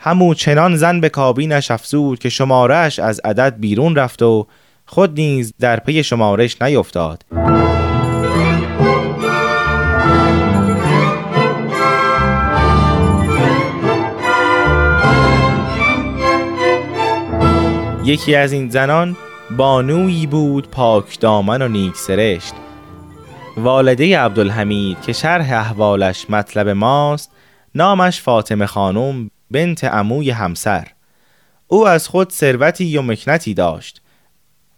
همو 0.00 0.34
چنان 0.34 0.76
زن 0.76 1.00
به 1.00 1.08
کابینش 1.08 1.70
افزود 1.70 2.18
که 2.18 2.28
شمارش 2.28 2.98
از 2.98 3.20
عدد 3.24 3.54
بیرون 3.58 3.96
رفت 3.96 4.22
و 4.22 4.46
خود 4.86 5.20
نیز 5.20 5.54
در 5.60 5.80
پی 5.80 6.02
شمارش 6.02 6.62
نیفتاد. 6.62 7.24
یکی 18.04 18.34
از 18.34 18.52
این 18.52 18.68
زنان 18.68 19.16
بانویی 19.56 20.26
بود 20.26 20.70
پاک 20.70 21.20
دامن 21.20 21.62
و 21.62 21.68
نیک 21.68 21.96
سرشت. 21.96 22.54
والده 23.56 24.18
عبدالحمید 24.18 25.00
که 25.00 25.12
شرح 25.12 25.52
احوالش 25.52 26.30
مطلب 26.30 26.68
ماست 26.68 27.30
نامش 27.74 28.20
فاطمه 28.20 28.66
خانم 28.66 29.30
بنت 29.50 29.84
عموی 29.84 30.30
همسر. 30.30 30.88
او 31.66 31.88
از 31.88 32.08
خود 32.08 32.30
ثروتی 32.30 32.98
و 32.98 33.02
مکنتی 33.02 33.54
داشت 33.54 34.02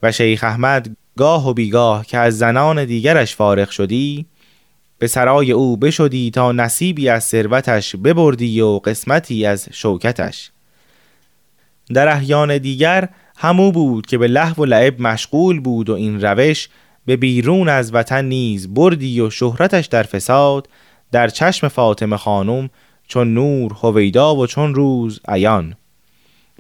و 0.03 0.13
شیخ 0.13 0.45
احمد 0.45 0.97
گاه 1.17 1.49
و 1.49 1.55
بیگاه 1.55 2.07
که 2.07 2.19
از 2.19 2.39
زنان 2.39 2.85
دیگرش 2.85 3.37
فارغ 3.37 3.71
شدی 3.71 4.27
به 4.99 5.07
سرای 5.07 5.53
او 5.53 5.77
بشدی 5.77 6.31
تا 6.31 6.53
نصیبی 6.53 7.09
از 7.09 7.25
ثروتش 7.25 7.97
ببردی 7.97 8.61
و 8.61 8.79
قسمتی 8.79 9.47
از 9.47 9.69
شوکتش. 9.73 10.51
در 11.95 12.09
احیان 12.09 12.59
دیگر 12.59 13.09
همو 13.37 13.73
بود 13.73 14.07
که 14.07 14.19
به 14.19 14.27
لحو 14.27 14.63
و 14.63 14.65
لعب 14.65 15.01
مشغول 15.01 15.61
بود 15.61 15.91
و 15.91 15.95
این 15.95 16.21
روش 16.21 16.69
به 17.07 17.17
بیرون 17.17 17.69
از 17.69 17.95
وطن 17.95 18.25
نیز 18.25 18.75
بردی 18.75 19.21
و 19.21 19.31
شهرتش 19.31 19.87
در 19.87 20.03
فساد 20.03 20.69
در 21.13 21.29
چشم 21.29 21.69
فاطمه 21.69 22.17
خانم 22.17 22.71
چون 23.09 23.35
نور 23.35 23.73
هویدا 23.83 24.37
و 24.37 24.47
چون 24.47 24.75
روز 24.75 25.21
عیان. 25.29 25.75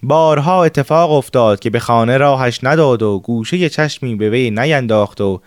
بارها 0.03 0.65
اتفاق 0.65 1.13
افتاد 1.13 1.61
که 1.61 1.71
به 1.71 1.79
خانه 1.79 2.17
راهش 2.17 2.61
نداد 2.63 3.03
و 3.03 3.19
گوشه 3.19 3.69
چشمی 3.69 4.15
به 4.15 4.31
وی 4.31 4.51
نینداخت 4.51 5.21
و 5.21 5.41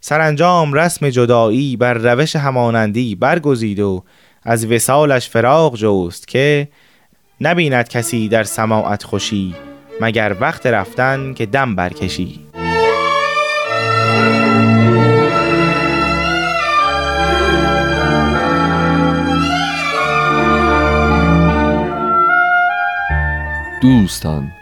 سرانجام 0.00 0.72
رسم 0.72 1.10
جدایی 1.10 1.76
بر 1.76 1.94
روش 1.94 2.36
همانندی 2.36 3.14
برگزید 3.14 3.80
و 3.80 4.04
از 4.42 4.66
وسالش 4.66 5.28
فراغ 5.28 5.76
جوست 5.76 6.28
که 6.28 6.68
نبیند 7.40 7.88
کسی 7.88 8.28
در 8.28 8.42
سماعت 8.42 9.02
خوشی 9.02 9.54
مگر 10.00 10.36
وقت 10.40 10.66
رفتن 10.66 11.34
که 11.34 11.46
دم 11.46 11.74
برکشی. 11.74 12.40
دوستان 23.82 24.52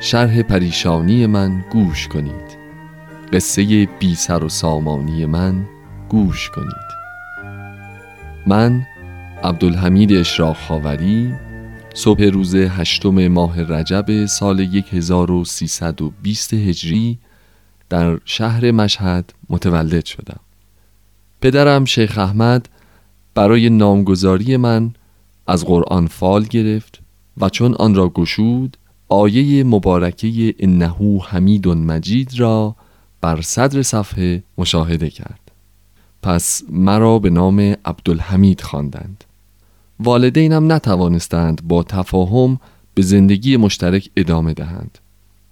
شرح 0.00 0.42
پریشانی 0.42 1.26
من 1.26 1.64
گوش 1.70 2.08
کنید. 2.08 2.60
قصه 3.32 3.88
بی 3.98 4.14
سر 4.14 4.44
و 4.44 4.48
سامانی 4.48 5.26
من 5.26 5.66
گوش 6.08 6.50
کنید. 6.50 6.90
من 8.46 8.82
عبدالحمید 9.44 10.12
اشراق 10.12 10.56
خاوری 10.56 11.34
صبح 11.94 12.24
روز 12.24 12.54
هشتم 12.54 13.28
ماه 13.28 13.62
رجب 13.62 14.26
سال 14.26 14.60
1320 14.60 16.54
هجری 16.54 17.18
در 17.88 18.18
شهر 18.24 18.70
مشهد 18.70 19.32
متولد 19.50 20.04
شدم 20.04 20.40
پدرم 21.40 21.84
شیخ 21.84 22.18
احمد 22.18 22.68
برای 23.34 23.70
نامگذاری 23.70 24.56
من 24.56 24.90
از 25.46 25.64
قرآن 25.64 26.06
فال 26.06 26.44
گرفت 26.44 27.00
و 27.40 27.48
چون 27.48 27.74
آن 27.74 27.94
را 27.94 28.08
گشود 28.08 28.76
آیه 29.08 29.64
مبارکه 29.64 30.54
انهو 30.58 31.18
حمید 31.22 31.68
مجید 31.68 32.40
را 32.40 32.76
بر 33.20 33.40
صدر 33.40 33.82
صفحه 33.82 34.42
مشاهده 34.58 35.10
کرد 35.10 35.40
پس 36.22 36.62
مرا 36.68 37.18
به 37.18 37.30
نام 37.30 37.60
عبدالحمید 37.84 38.60
خواندند. 38.60 39.24
والدینم 40.02 40.72
نتوانستند 40.72 41.60
با 41.68 41.82
تفاهم 41.82 42.60
به 42.94 43.02
زندگی 43.02 43.56
مشترک 43.56 44.10
ادامه 44.16 44.54
دهند. 44.54 44.98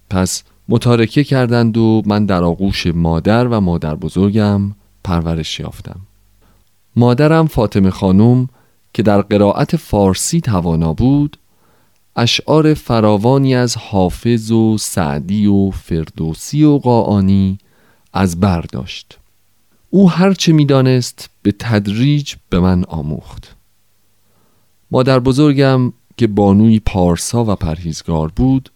پس 0.09 0.43
متارکه 0.69 1.23
کردند 1.23 1.77
و 1.77 2.01
من 2.05 2.25
در 2.25 2.43
آغوش 2.43 2.87
مادر 2.87 3.47
و 3.47 3.59
مادر 3.59 3.95
بزرگم 3.95 4.71
پرورش 5.03 5.59
یافتم. 5.59 5.99
مادرم 6.95 7.47
فاطمه 7.47 7.89
خانم 7.89 8.47
که 8.93 9.03
در 9.03 9.21
قرائت 9.21 9.75
فارسی 9.75 10.41
توانا 10.41 10.93
بود 10.93 11.37
اشعار 12.15 12.73
فراوانی 12.73 13.55
از 13.55 13.77
حافظ 13.77 14.51
و 14.51 14.77
سعدی 14.77 15.47
و 15.47 15.71
فردوسی 15.71 16.63
و 16.63 16.77
قاعانی 16.77 17.57
از 18.13 18.39
بر 18.39 18.61
داشت. 18.61 19.17
او 19.89 20.11
هرچه 20.11 20.53
می‌دانست 20.53 21.29
به 21.41 21.51
تدریج 21.51 22.35
به 22.49 22.59
من 22.59 22.83
آموخت. 22.83 23.55
مادر 24.91 25.19
بزرگم 25.19 25.93
که 26.17 26.27
بانوی 26.27 26.79
پارسا 26.79 27.45
و 27.45 27.55
پرهیزگار 27.55 28.31
بود 28.35 28.69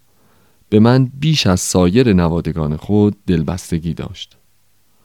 به 0.69 0.79
من 0.79 1.11
بیش 1.19 1.47
از 1.47 1.59
سایر 1.59 2.13
نوادگان 2.13 2.77
خود 2.77 3.15
دلبستگی 3.27 3.93
داشت. 3.93 4.37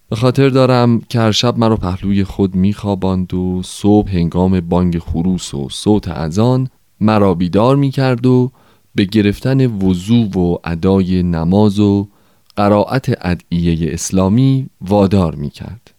به 0.09 0.17
خاطر 0.17 0.49
دارم 0.49 1.01
که 1.01 1.21
هر 1.21 1.33
شب 1.33 1.59
مرا 1.59 1.77
پهلوی 1.77 2.25
خود 2.25 2.55
میخواباند 2.55 3.35
و 3.35 3.63
صبح 3.65 4.11
هنگام 4.11 4.61
بانگ 4.61 4.99
خروس 4.99 5.55
و 5.55 5.69
صوت 5.69 6.09
اذان 6.09 6.69
مرا 7.01 7.35
بیدار 7.35 7.77
می‌کرد 7.77 8.27
و 8.27 8.51
به 8.95 9.05
گرفتن 9.05 9.67
وضوع 9.67 10.39
و 10.39 10.57
ادای 10.65 11.23
نماز 11.23 11.81
و 11.81 12.09
قرائت 12.57 13.27
ادعیه 13.27 13.93
اسلامی 13.93 14.69
وادار 14.81 15.35
می‌کرد. 15.35 15.95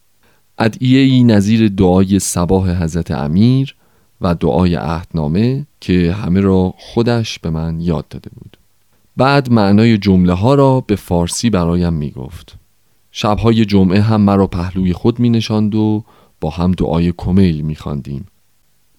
ادعیه 0.60 1.24
نظیر 1.24 1.68
دعای 1.68 2.20
سباه 2.20 2.84
حضرت 2.84 3.12
امیر 3.12 3.76
و 4.22 4.36
دعای 4.36 4.76
عهدنامه 4.76 5.66
که 5.80 6.14
همه 6.14 6.42
را 6.42 6.74
خودش 6.78 7.40
به 7.40 7.50
من 7.50 7.82
یاد 7.82 8.08
داده 8.08 8.30
بود 8.36 8.58
بعد 9.18 9.52
معنای 9.52 9.98
جمله 9.98 10.34
ها 10.34 10.54
را 10.56 10.82
به 10.82 10.96
فارسی 10.96 11.50
برایم 11.50 11.94
می 11.94 12.12
گفت 12.12 12.56
شبهای 13.12 13.66
جمعه 13.66 14.02
هم 14.02 14.22
مرا 14.22 14.48
پهلوی 14.48 14.94
خود 14.94 15.20
می 15.20 15.30
نشاند 15.30 15.76
و 15.76 16.04
با 16.42 16.50
هم 16.50 16.72
دعای 16.72 17.14
کمیل 17.18 17.62
می 17.62 17.76
خاندیم. 17.76 18.28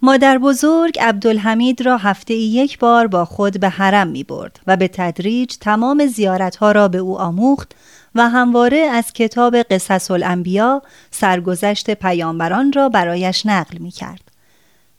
مادر 0.03 0.39
بزرگ 0.39 0.99
عبدالحمید 1.01 1.83
را 1.83 1.97
هفته 1.97 2.35
یک 2.35 2.79
بار 2.79 3.07
با 3.07 3.25
خود 3.25 3.61
به 3.61 3.69
حرم 3.69 4.09
می 4.09 4.25
برد 4.25 4.61
و 4.67 4.77
به 4.77 4.89
تدریج 4.89 5.57
تمام 5.61 6.07
زیارت 6.07 6.57
ها 6.57 6.73
را 6.73 6.89
به 6.89 6.99
او 6.99 7.21
آموخت 7.21 7.73
و 8.15 8.29
همواره 8.29 8.79
از 8.79 9.13
کتاب 9.13 9.57
قصص 9.57 10.11
الانبیا 10.11 10.83
سرگذشت 11.11 11.91
پیامبران 11.91 12.73
را 12.73 12.89
برایش 12.89 13.47
نقل 13.47 13.79
می 13.79 13.91
کرد. 13.91 14.30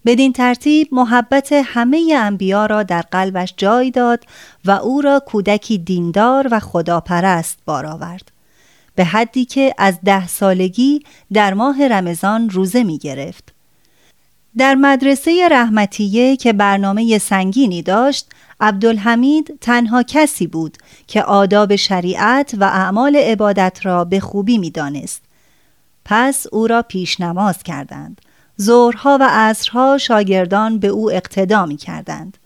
بدین 0.06 0.34
ترتیب 0.34 0.88
محبت 0.92 1.54
همه 1.66 2.14
انبیا 2.18 2.66
را 2.66 2.84
در 2.84 3.02
قلبش 3.02 3.54
جای 3.58 3.92
داد 3.92 4.24
و 4.66 4.72
او 4.72 5.02
را 5.02 5.24
کودکی 5.28 5.78
دیندار 5.78 6.48
و 6.52 6.60
خداپرست 6.60 7.58
بار 7.66 7.86
آورد 7.86 8.32
به 8.96 9.06
حدی 9.06 9.46
که 9.46 9.74
از 9.78 10.00
ده 10.04 10.28
سالگی 10.28 11.04
در 11.34 11.54
ماه 11.54 11.88
رمضان 11.88 12.50
روزه 12.50 12.84
می 12.84 12.98
گرفت. 12.98 13.54
در 14.58 14.76
مدرسه 14.76 15.48
رحمتیه 15.52 16.36
که 16.36 16.54
برنامه 16.54 17.18
سنگینی 17.18 17.82
داشت 17.82 18.30
عبدالحمید 18.60 19.58
تنها 19.62 20.04
کسی 20.04 20.48
بود 20.48 20.78
که 21.08 21.24
آداب 21.24 21.76
شریعت 21.76 22.56
و 22.58 22.64
اعمال 22.64 23.16
عبادت 23.16 23.80
را 23.84 24.06
به 24.06 24.20
خوبی 24.20 24.58
می 24.58 24.70
دانست. 24.70 25.22
پس 26.06 26.48
او 26.52 26.68
را 26.68 26.82
پیش 26.82 27.20
نماز 27.20 27.64
کردند 27.64 28.22
ظهرها 28.62 29.18
و 29.22 29.28
عصرها 29.32 29.98
شاگردان 29.98 30.80
به 30.80 30.88
او 30.88 31.12
اقتدا 31.12 31.66
می 31.66 31.78
کردند. 31.78 32.38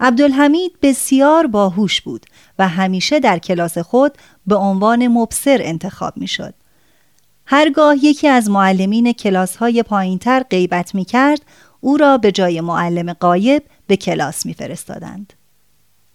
عبدالحمید 0.00 0.72
بسیار 0.82 1.46
باهوش 1.46 2.00
بود 2.00 2.26
و 2.58 2.68
همیشه 2.68 3.20
در 3.20 3.38
کلاس 3.38 3.78
خود 3.78 4.12
به 4.46 4.54
عنوان 4.54 5.08
مبصر 5.08 5.58
انتخاب 5.62 6.12
می 6.16 6.26
شد. 6.26 6.54
هرگاه 7.46 8.04
یکی 8.04 8.28
از 8.28 8.50
معلمین 8.50 9.12
کلاس 9.12 9.56
های 9.56 9.82
پایین 9.82 10.18
تر 10.18 10.42
غیبت 10.42 10.94
می 10.94 11.04
کرد 11.04 11.42
او 11.80 11.96
را 11.96 12.18
به 12.18 12.32
جای 12.32 12.60
معلم 12.60 13.12
قایب 13.12 13.62
به 13.86 13.96
کلاس 13.96 14.46
می 14.46 14.54
فرستادند. 14.54 15.32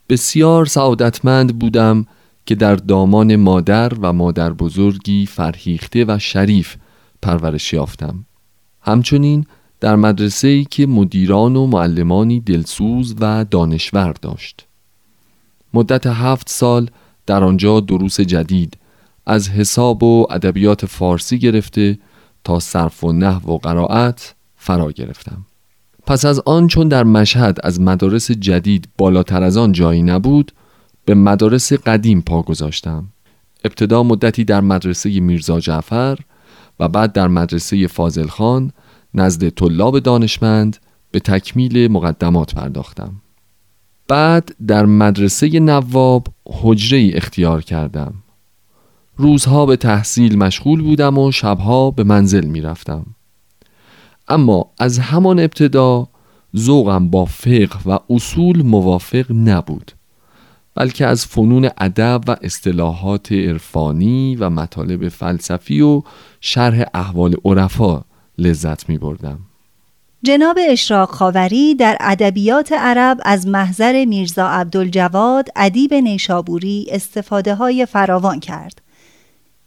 بسیار 0.09 0.65
سعادتمند 0.65 1.59
بودم 1.59 2.05
که 2.45 2.55
در 2.55 2.75
دامان 2.75 3.35
مادر 3.35 3.93
و 3.93 4.13
مادر 4.13 4.53
بزرگی 4.53 5.25
فرهیخته 5.25 6.05
و 6.05 6.19
شریف 6.19 6.75
پرورش 7.21 7.73
یافتم. 7.73 8.25
همچنین 8.81 9.45
در 9.79 9.95
مدرسه 9.95 10.47
ای 10.47 10.65
که 10.65 10.87
مدیران 10.87 11.55
و 11.55 11.67
معلمانی 11.67 12.39
دلسوز 12.39 13.15
و 13.19 13.45
دانشور 13.51 14.13
داشت. 14.21 14.65
مدت 15.73 16.07
هفت 16.07 16.49
سال 16.49 16.89
در 17.25 17.43
آنجا 17.43 17.79
دروس 17.79 18.19
جدید 18.21 18.77
از 19.25 19.49
حساب 19.49 20.03
و 20.03 20.27
ادبیات 20.29 20.85
فارسی 20.85 21.39
گرفته 21.39 21.99
تا 22.43 22.59
صرف 22.59 23.03
و 23.03 23.11
نحو 23.13 23.51
و 23.51 23.57
قرائت 23.57 24.35
فرا 24.55 24.91
گرفتم. 24.91 25.45
پس 26.07 26.25
از 26.25 26.41
آن 26.45 26.67
چون 26.67 26.87
در 26.87 27.03
مشهد 27.03 27.59
از 27.63 27.81
مدارس 27.81 28.31
جدید 28.31 28.89
بالاتر 28.97 29.43
از 29.43 29.57
آن 29.57 29.71
جایی 29.71 30.03
نبود 30.03 30.51
به 31.05 31.13
مدارس 31.13 31.73
قدیم 31.73 32.21
پا 32.21 32.41
گذاشتم. 32.41 33.07
ابتدا 33.63 34.03
مدتی 34.03 34.43
در 34.43 34.61
مدرسه 34.61 35.19
میرزا 35.19 35.59
جعفر 35.59 36.19
و 36.79 36.89
بعد 36.89 37.13
در 37.13 37.27
مدرسه 37.27 37.87
فاضل 37.87 38.27
خان 38.27 38.71
نزد 39.13 39.49
طلاب 39.49 39.99
دانشمند 39.99 40.77
به 41.11 41.19
تکمیل 41.19 41.91
مقدمات 41.91 42.55
پرداختم. 42.55 43.21
بعد 44.07 44.55
در 44.67 44.85
مدرسه 44.85 45.59
نواب 45.59 46.27
حجره 46.45 47.11
اختیار 47.13 47.61
کردم. 47.61 48.13
روزها 49.17 49.65
به 49.65 49.75
تحصیل 49.75 50.37
مشغول 50.37 50.81
بودم 50.81 51.17
و 51.17 51.31
شبها 51.31 51.91
به 51.91 52.03
منزل 52.03 52.45
می 52.45 52.61
رفتم. 52.61 53.05
اما 54.27 54.71
از 54.79 54.99
همان 54.99 55.39
ابتدا 55.39 56.07
ذوقم 56.57 57.09
با 57.09 57.25
فقه 57.25 57.79
و 57.85 57.99
اصول 58.09 58.61
موافق 58.61 59.25
نبود. 59.31 59.91
بلکه 60.79 61.05
از 61.05 61.25
فنون 61.25 61.69
ادب 61.77 62.21
و 62.27 62.35
اصطلاحات 62.41 63.31
عرفانی 63.31 64.35
و 64.35 64.49
مطالب 64.49 65.09
فلسفی 65.09 65.81
و 65.81 66.01
شرح 66.41 66.83
احوال 66.93 67.35
عرفا 67.45 68.01
لذت 68.37 68.89
می 68.89 68.97
بردم. 68.97 69.39
جناب 70.23 70.57
اشراق 70.69 71.09
خاوری 71.09 71.75
در 71.75 71.97
ادبیات 71.99 72.71
عرب 72.71 73.17
از 73.25 73.47
محضر 73.47 74.05
میرزا 74.05 74.47
عبدالجواد 74.47 75.49
ادیب 75.55 75.93
نیشابوری 75.93 76.87
استفاده 76.89 77.55
های 77.55 77.85
فراوان 77.85 78.39
کرد. 78.39 78.81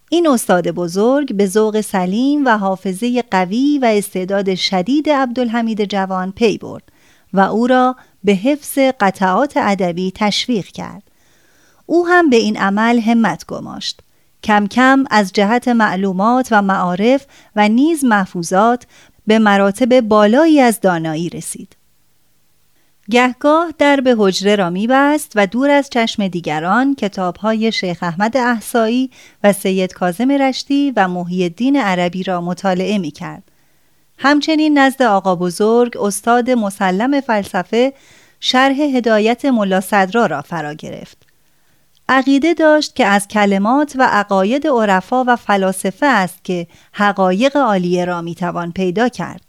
این 0.09 0.27
استاد 0.27 0.67
بزرگ 0.67 1.35
به 1.35 1.45
ذوق 1.45 1.81
سلیم 1.81 2.45
و 2.45 2.57
حافظه 2.57 3.23
قوی 3.31 3.79
و 3.81 3.85
استعداد 3.85 4.55
شدید 4.55 5.09
عبدالحمید 5.09 5.85
جوان 5.85 6.31
پی 6.31 6.57
برد 6.57 6.83
و 7.33 7.39
او 7.39 7.67
را 7.67 7.95
به 8.23 8.31
حفظ 8.31 8.79
قطعات 8.99 9.53
ادبی 9.55 10.11
تشویق 10.15 10.65
کرد. 10.65 11.03
او 11.85 12.07
هم 12.07 12.29
به 12.29 12.35
این 12.35 12.57
عمل 12.57 12.99
همت 12.99 13.45
گماشت. 13.45 14.01
کم 14.43 14.67
کم 14.67 15.05
از 15.11 15.33
جهت 15.33 15.67
معلومات 15.67 16.47
و 16.51 16.61
معارف 16.61 17.25
و 17.55 17.69
نیز 17.69 18.05
محفوظات 18.05 18.85
به 19.27 19.39
مراتب 19.39 20.01
بالایی 20.01 20.59
از 20.59 20.79
دانایی 20.79 21.29
رسید. 21.29 21.75
گهگاه 23.09 23.73
در 23.77 24.01
به 24.01 24.15
حجره 24.17 24.55
را 24.55 24.69
میبست 24.69 25.31
و 25.35 25.47
دور 25.47 25.69
از 25.69 25.89
چشم 25.89 26.27
دیگران 26.27 26.95
کتابهای 26.95 27.71
شیخ 27.71 27.97
احمد 28.01 28.37
احسایی 28.37 29.11
و 29.43 29.53
سید 29.53 29.93
کازم 29.93 30.31
رشتی 30.31 30.93
و 30.95 31.07
محی 31.07 31.43
الدین 31.43 31.77
عربی 31.77 32.23
را 32.23 32.41
مطالعه 32.41 32.97
می 32.97 33.11
کرد. 33.11 33.43
همچنین 34.17 34.77
نزد 34.77 35.01
آقا 35.01 35.35
بزرگ 35.35 35.97
استاد 35.97 36.49
مسلم 36.49 37.21
فلسفه 37.21 37.93
شرح 38.39 38.75
هدایت 38.75 39.45
ملا 39.45 39.81
صدرا 39.81 40.25
را 40.25 40.41
فرا 40.41 40.73
گرفت. 40.73 41.17
عقیده 42.09 42.53
داشت 42.53 42.95
که 42.95 43.05
از 43.05 43.27
کلمات 43.27 43.93
و 43.95 44.07
عقاید 44.11 44.67
عرفا 44.67 45.23
و 45.27 45.35
فلاسفه 45.35 46.05
است 46.05 46.43
که 46.43 46.67
حقایق 46.91 47.57
عالیه 47.57 48.05
را 48.05 48.21
می‌توان 48.21 48.71
پیدا 48.71 49.09
کرد. 49.09 49.41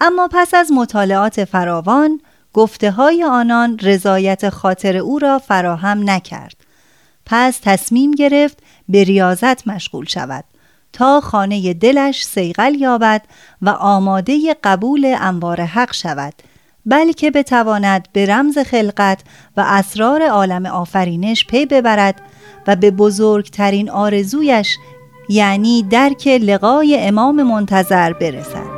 اما 0.00 0.28
پس 0.32 0.54
از 0.54 0.72
مطالعات 0.72 1.44
فراوان 1.44 2.20
گفته 2.52 2.90
های 2.90 3.24
آنان 3.24 3.78
رضایت 3.78 4.48
خاطر 4.48 4.96
او 4.96 5.18
را 5.18 5.38
فراهم 5.38 6.10
نکرد. 6.10 6.56
پس 7.26 7.60
تصمیم 7.62 8.10
گرفت 8.10 8.58
به 8.88 9.04
ریاضت 9.04 9.68
مشغول 9.68 10.06
شود 10.06 10.44
تا 10.94 11.20
خانه 11.20 11.74
دلش 11.74 12.24
سیغل 12.24 12.74
یابد 12.74 13.22
و 13.62 13.68
آماده 13.68 14.56
قبول 14.64 15.16
انوار 15.20 15.60
حق 15.60 15.92
شود 15.92 16.34
بلکه 16.86 17.30
بتواند 17.30 18.08
به 18.12 18.26
رمز 18.26 18.58
خلقت 18.58 19.20
و 19.56 19.64
اسرار 19.66 20.22
عالم 20.22 20.66
آفرینش 20.66 21.46
پی 21.46 21.66
ببرد 21.66 22.20
و 22.66 22.76
به 22.76 22.90
بزرگترین 22.90 23.90
آرزویش 23.90 24.78
یعنی 25.28 25.82
درک 25.82 26.26
لقای 26.26 26.98
امام 27.00 27.42
منتظر 27.42 28.12
برسد. 28.12 28.74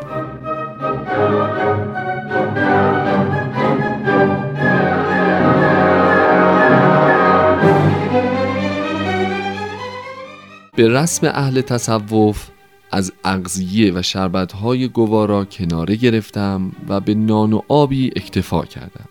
به 10.77 10.89
رسم 10.89 11.27
اهل 11.27 11.61
تصوف 11.61 12.49
از 12.91 13.13
اغذیه 13.25 13.93
و 13.95 14.03
شربتهای 14.03 14.89
گوارا 14.89 15.45
کناره 15.45 15.97
گرفتم 15.97 16.73
و 16.89 17.01
به 17.01 17.15
نان 17.15 17.53
و 17.53 17.61
آبی 17.69 18.11
اکتفا 18.17 18.65
کردم. 18.65 19.09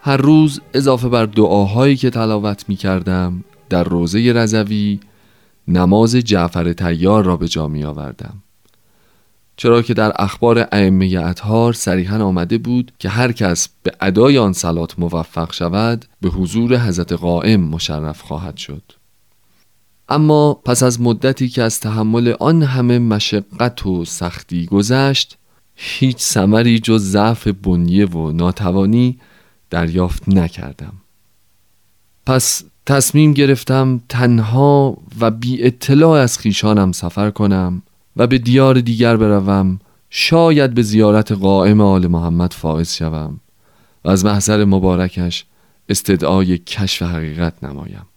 هر 0.00 0.16
روز 0.16 0.60
اضافه 0.74 1.08
بر 1.08 1.26
دعاهایی 1.26 1.96
که 1.96 2.10
تلاوت 2.10 2.64
می 2.68 2.76
کردم 2.76 3.44
در 3.68 3.84
روزه 3.84 4.32
رزوی 4.32 5.00
نماز 5.68 6.16
جعفر 6.16 6.72
تیار 6.72 7.24
را 7.24 7.36
به 7.36 7.48
جا 7.48 7.68
می 7.68 7.84
آوردم 7.84 8.42
چرا 9.56 9.82
که 9.82 9.94
در 9.94 10.12
اخبار 10.16 10.68
ائمه 10.72 11.16
اطهار 11.24 11.72
صریحا 11.72 12.24
آمده 12.24 12.58
بود 12.58 12.92
که 12.98 13.08
هر 13.08 13.32
کس 13.32 13.68
به 13.82 13.92
ادای 14.00 14.38
آن 14.38 14.52
سلات 14.52 14.98
موفق 14.98 15.52
شود 15.52 16.04
به 16.20 16.28
حضور 16.28 16.76
حضرت 16.76 17.12
قائم 17.12 17.60
مشرف 17.60 18.20
خواهد 18.20 18.56
شد. 18.56 18.82
اما 20.10 20.54
پس 20.54 20.82
از 20.82 21.00
مدتی 21.00 21.48
که 21.48 21.62
از 21.62 21.80
تحمل 21.80 22.34
آن 22.40 22.62
همه 22.62 22.98
مشقت 22.98 23.86
و 23.86 24.04
سختی 24.04 24.66
گذشت 24.66 25.38
هیچ 25.74 26.16
سمری 26.18 26.78
جز 26.78 27.02
ضعف 27.02 27.46
بنیه 27.48 28.06
و 28.06 28.32
ناتوانی 28.32 29.18
دریافت 29.70 30.28
نکردم. 30.28 30.92
پس 32.26 32.62
تصمیم 32.86 33.32
گرفتم 33.32 34.00
تنها 34.08 34.98
و 35.20 35.30
بی 35.30 35.62
اطلاع 35.62 36.20
از 36.20 36.38
خیشانم 36.38 36.92
سفر 36.92 37.30
کنم 37.30 37.82
و 38.16 38.26
به 38.26 38.38
دیار 38.38 38.80
دیگر 38.80 39.16
بروم. 39.16 39.78
شاید 40.10 40.74
به 40.74 40.82
زیارت 40.82 41.32
قائم 41.32 41.80
آل 41.80 42.06
محمد 42.06 42.52
فائز 42.52 42.94
شوم 42.94 43.40
و 44.04 44.10
از 44.10 44.24
محضر 44.24 44.64
مبارکش 44.64 45.44
استدعای 45.88 46.58
کشف 46.58 47.02
حقیقت 47.02 47.64
نمایم. 47.64 48.09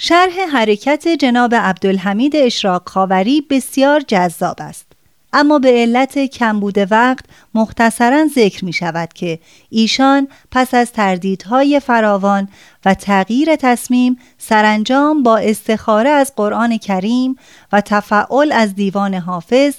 شرح 0.00 0.40
حرکت 0.52 1.08
جناب 1.08 1.54
عبدالحمید 1.54 2.36
اشراق 2.36 2.88
خاوری 2.88 3.40
بسیار 3.50 4.00
جذاب 4.00 4.56
است. 4.60 4.86
اما 5.32 5.58
به 5.58 5.68
علت 5.68 6.18
کمبود 6.18 6.92
وقت 6.92 7.24
مختصرا 7.54 8.26
ذکر 8.26 8.64
می 8.64 8.72
شود 8.72 9.12
که 9.12 9.38
ایشان 9.70 10.28
پس 10.50 10.74
از 10.74 10.92
تردیدهای 10.92 11.80
فراوان 11.80 12.48
و 12.84 12.94
تغییر 12.94 13.56
تصمیم 13.56 14.18
سرانجام 14.38 15.22
با 15.22 15.36
استخاره 15.36 16.10
از 16.10 16.32
قرآن 16.36 16.78
کریم 16.78 17.36
و 17.72 17.80
تفعل 17.80 18.52
از 18.52 18.74
دیوان 18.74 19.14
حافظ 19.14 19.74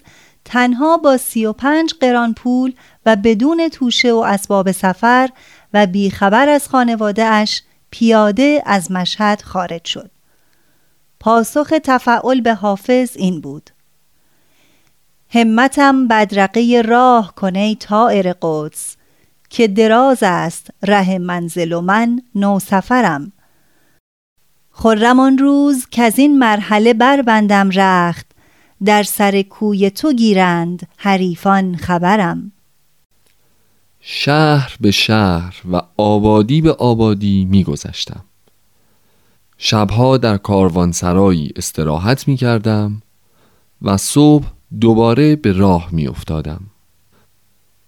تنها 0.45 0.97
با 0.97 1.17
سی 1.17 1.45
و 1.45 1.53
پنج 1.53 1.93
قران 2.01 2.33
پول 2.33 2.73
و 3.05 3.15
بدون 3.15 3.69
توشه 3.69 4.11
و 4.11 4.17
اسباب 4.17 4.71
سفر 4.71 5.29
و 5.73 5.85
بیخبر 5.85 6.49
از 6.49 6.67
خانواده 6.67 7.25
اش 7.25 7.61
پیاده 7.91 8.63
از 8.65 8.91
مشهد 8.91 9.41
خارج 9.41 9.85
شد. 9.85 10.11
پاسخ 11.19 11.73
تفعل 11.83 12.41
به 12.41 12.53
حافظ 12.53 13.17
این 13.17 13.41
بود. 13.41 13.69
همتم 15.29 16.07
بدرقه 16.07 16.83
راه 16.85 17.35
کنه 17.35 17.75
طائر 17.75 18.33
قدس 18.41 18.95
که 19.49 19.67
دراز 19.67 20.17
است 20.21 20.67
ره 20.83 21.17
منزل 21.17 21.71
و 21.71 21.81
من 21.81 22.21
نو 22.35 22.59
سفرم 22.59 23.31
آن 25.19 25.37
روز 25.37 25.85
که 25.91 26.03
از 26.03 26.19
این 26.19 26.39
مرحله 26.39 26.93
بربندم 26.93 27.69
رخت 27.69 28.25
در 28.85 29.03
سر 29.03 29.41
کوی 29.41 29.89
تو 29.89 30.13
گیرند 30.13 30.87
حریفان 30.97 31.75
خبرم. 31.75 32.51
شهر 34.11 34.75
به 34.81 34.91
شهر 34.91 35.61
و 35.71 35.81
آبادی 35.97 36.61
به 36.61 36.73
آبادی 36.73 37.45
میگذشتم. 37.45 38.23
شبها 39.57 40.17
در 40.17 40.37
کاروانسرایی 40.37 41.51
استراحت 41.55 42.27
می 42.27 42.37
کردم 42.37 43.01
و 43.81 43.97
صبح 43.97 44.45
دوباره 44.81 45.35
به 45.35 45.51
راه 45.51 45.89
می 45.91 46.07
افتادم. 46.07 46.61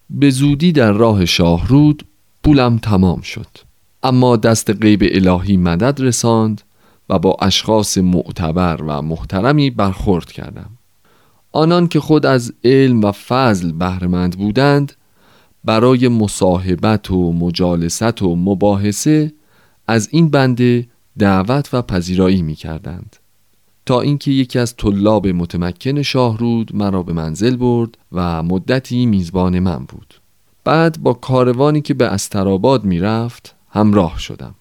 به 0.10 0.30
زودی 0.30 0.72
در 0.72 0.92
راه 0.92 1.26
شاهرود 1.26 2.06
پولم 2.44 2.78
تمام 2.78 3.22
شد. 3.22 3.58
اما 4.04 4.38
دست 4.38 4.70
غیب 4.70 5.04
الهی 5.04 5.58
مدد 5.58 6.02
رساند 6.02 6.62
و 7.10 7.20
با 7.20 7.38
اشخاص 7.42 7.98
معتبر 7.98 8.82
و 8.88 9.02
محترمی 9.02 9.70
برخورد 9.70 10.32
کردم. 10.32 10.70
آنان 11.52 11.88
که 11.88 12.00
خود 12.00 12.26
از 12.26 12.54
علم 12.64 13.04
و 13.04 13.12
فضل 13.12 13.72
بهرهمند 13.72 14.38
بودند 14.38 14.94
برای 15.66 16.08
مصاحبت 16.08 17.12
و 17.12 17.34
مجالست 17.34 18.22
و 18.22 18.36
مباحثه 18.36 19.34
از 19.88 20.10
این 20.12 20.30
بنده 20.30 20.88
دعوت 21.20 21.74
و 21.74 21.82
پذیرایی 21.82 22.42
می 22.42 22.56
کردند 22.56 23.16
تا 23.86 24.02
اینکه 24.02 24.32
یکی 24.32 24.60
از 24.60 24.76
طلاب 24.76 25.28
متمکن 25.28 26.02
شاهرود 26.02 26.76
مرا 26.76 27.04
به 27.04 27.14
منزل 27.14 27.56
برد 27.56 27.98
و 28.12 28.44
مدتی 28.44 29.06
میزبان 29.06 29.60
من 29.60 29.86
بود. 29.86 30.14
بعد 30.64 31.00
با 31.04 31.14
کاروانی 31.14 31.82
که 31.82 31.94
به 31.94 32.06
استراباد 32.06 32.84
می‌رفت 32.84 33.56
همراه 33.70 34.20
شدم. 34.20 34.56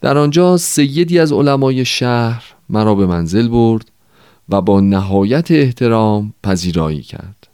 در 0.00 0.18
آنجا 0.18 0.56
سیدی 0.56 1.18
از 1.18 1.32
علمای 1.32 1.84
شهر 1.84 2.44
مرا 2.68 2.94
به 2.94 3.06
منزل 3.06 3.48
برد 3.48 3.90
و 4.48 4.60
با 4.60 4.80
نهایت 4.80 5.50
احترام 5.50 6.34
پذیرایی 6.42 7.02
کرد. 7.02 7.49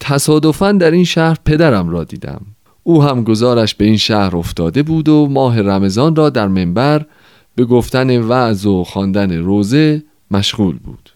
تصادفا 0.00 0.72
در 0.72 0.90
این 0.90 1.04
شهر 1.04 1.36
پدرم 1.44 1.88
را 1.88 2.04
دیدم. 2.04 2.40
او 2.82 3.02
هم 3.02 3.24
گزارش 3.24 3.74
به 3.74 3.84
این 3.84 3.96
شهر 3.96 4.36
افتاده 4.36 4.82
بود 4.82 5.08
و 5.08 5.28
ماه 5.30 5.62
رمضان 5.62 6.16
را 6.16 6.30
در 6.30 6.48
منبر 6.48 7.06
به 7.54 7.64
گفتن 7.64 8.20
وعظ 8.20 8.66
و 8.66 8.84
خواندن 8.84 9.32
روزه 9.32 10.02
مشغول 10.30 10.78
بود. 10.78 11.10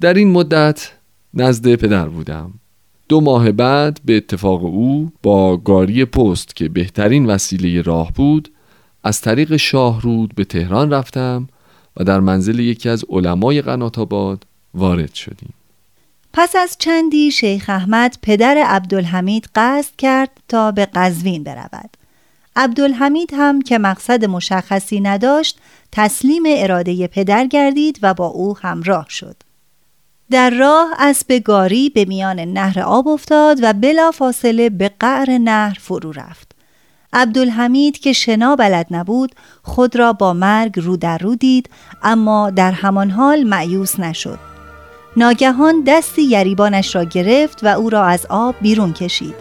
در 0.00 0.14
این 0.14 0.30
مدت 0.30 0.92
نزد 1.34 1.74
پدر 1.74 2.08
بودم. 2.08 2.52
دو 3.08 3.20
ماه 3.20 3.52
بعد 3.52 4.00
به 4.04 4.16
اتفاق 4.16 4.64
او 4.64 5.12
با 5.22 5.56
گاری 5.56 6.04
پست 6.04 6.56
که 6.56 6.68
بهترین 6.68 7.26
وسیله 7.26 7.82
راه 7.82 8.12
بود 8.12 8.52
از 9.04 9.20
طریق 9.20 9.56
شاهرود 9.56 10.34
به 10.34 10.44
تهران 10.44 10.92
رفتم 10.92 11.48
و 11.96 12.04
در 12.04 12.20
منزل 12.20 12.58
یکی 12.58 12.88
از 12.88 13.04
علمای 13.08 13.62
قنات 13.62 13.98
وارد 14.74 15.14
شدیم. 15.14 15.54
پس 16.32 16.56
از 16.56 16.76
چندی 16.78 17.30
شیخ 17.30 17.64
احمد 17.68 18.18
پدر 18.22 18.58
عبدالحمید 18.66 19.48
قصد 19.54 19.96
کرد 19.98 20.30
تا 20.48 20.72
به 20.72 20.86
قزوین 20.86 21.44
برود. 21.44 21.96
عبدالحمید 22.56 23.30
هم 23.34 23.62
که 23.62 23.78
مقصد 23.78 24.24
مشخصی 24.24 25.00
نداشت 25.00 25.58
تسلیم 25.92 26.42
اراده 26.46 27.06
پدر 27.06 27.46
گردید 27.46 27.98
و 28.02 28.14
با 28.14 28.26
او 28.26 28.58
همراه 28.58 29.06
شد. 29.08 29.36
در 30.30 30.50
راه 30.50 30.88
اسب 30.98 31.32
گاری 31.32 31.90
به 31.90 32.04
میان 32.04 32.40
نهر 32.40 32.80
آب 32.80 33.08
افتاد 33.08 33.58
و 33.62 33.72
بلا 33.72 34.10
فاصله 34.10 34.70
به 34.70 34.90
قعر 35.00 35.38
نهر 35.38 35.78
فرو 35.80 36.12
رفت. 36.12 36.52
عبدالحمید 37.12 37.98
که 37.98 38.12
شنا 38.12 38.56
بلد 38.56 38.86
نبود 38.90 39.34
خود 39.62 39.96
را 39.96 40.12
با 40.12 40.32
مرگ 40.32 40.80
رو 40.80 40.96
در 40.96 41.18
رو 41.18 41.34
دید 41.34 41.70
اما 42.02 42.50
در 42.50 42.72
همان 42.72 43.10
حال 43.10 43.44
معیوس 43.44 44.00
نشد. 44.00 44.51
ناگهان 45.16 45.82
دستی 45.86 46.22
یریبانش 46.22 46.94
را 46.94 47.04
گرفت 47.04 47.64
و 47.64 47.66
او 47.66 47.90
را 47.90 48.04
از 48.04 48.26
آب 48.28 48.54
بیرون 48.60 48.92
کشید. 48.92 49.34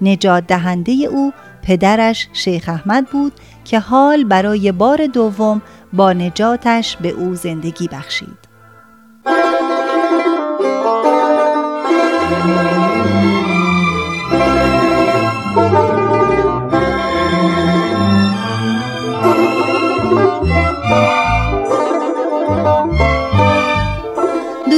نجات 0.00 0.46
دهنده 0.46 0.92
او 0.92 1.32
پدرش 1.62 2.28
شیخ 2.32 2.68
احمد 2.68 3.06
بود 3.06 3.32
که 3.64 3.78
حال 3.78 4.24
برای 4.24 4.72
بار 4.72 5.06
دوم 5.06 5.62
با 5.92 6.12
نجاتش 6.12 6.96
به 6.96 7.08
او 7.08 7.34
زندگی 7.34 7.88
بخشید. 7.88 8.38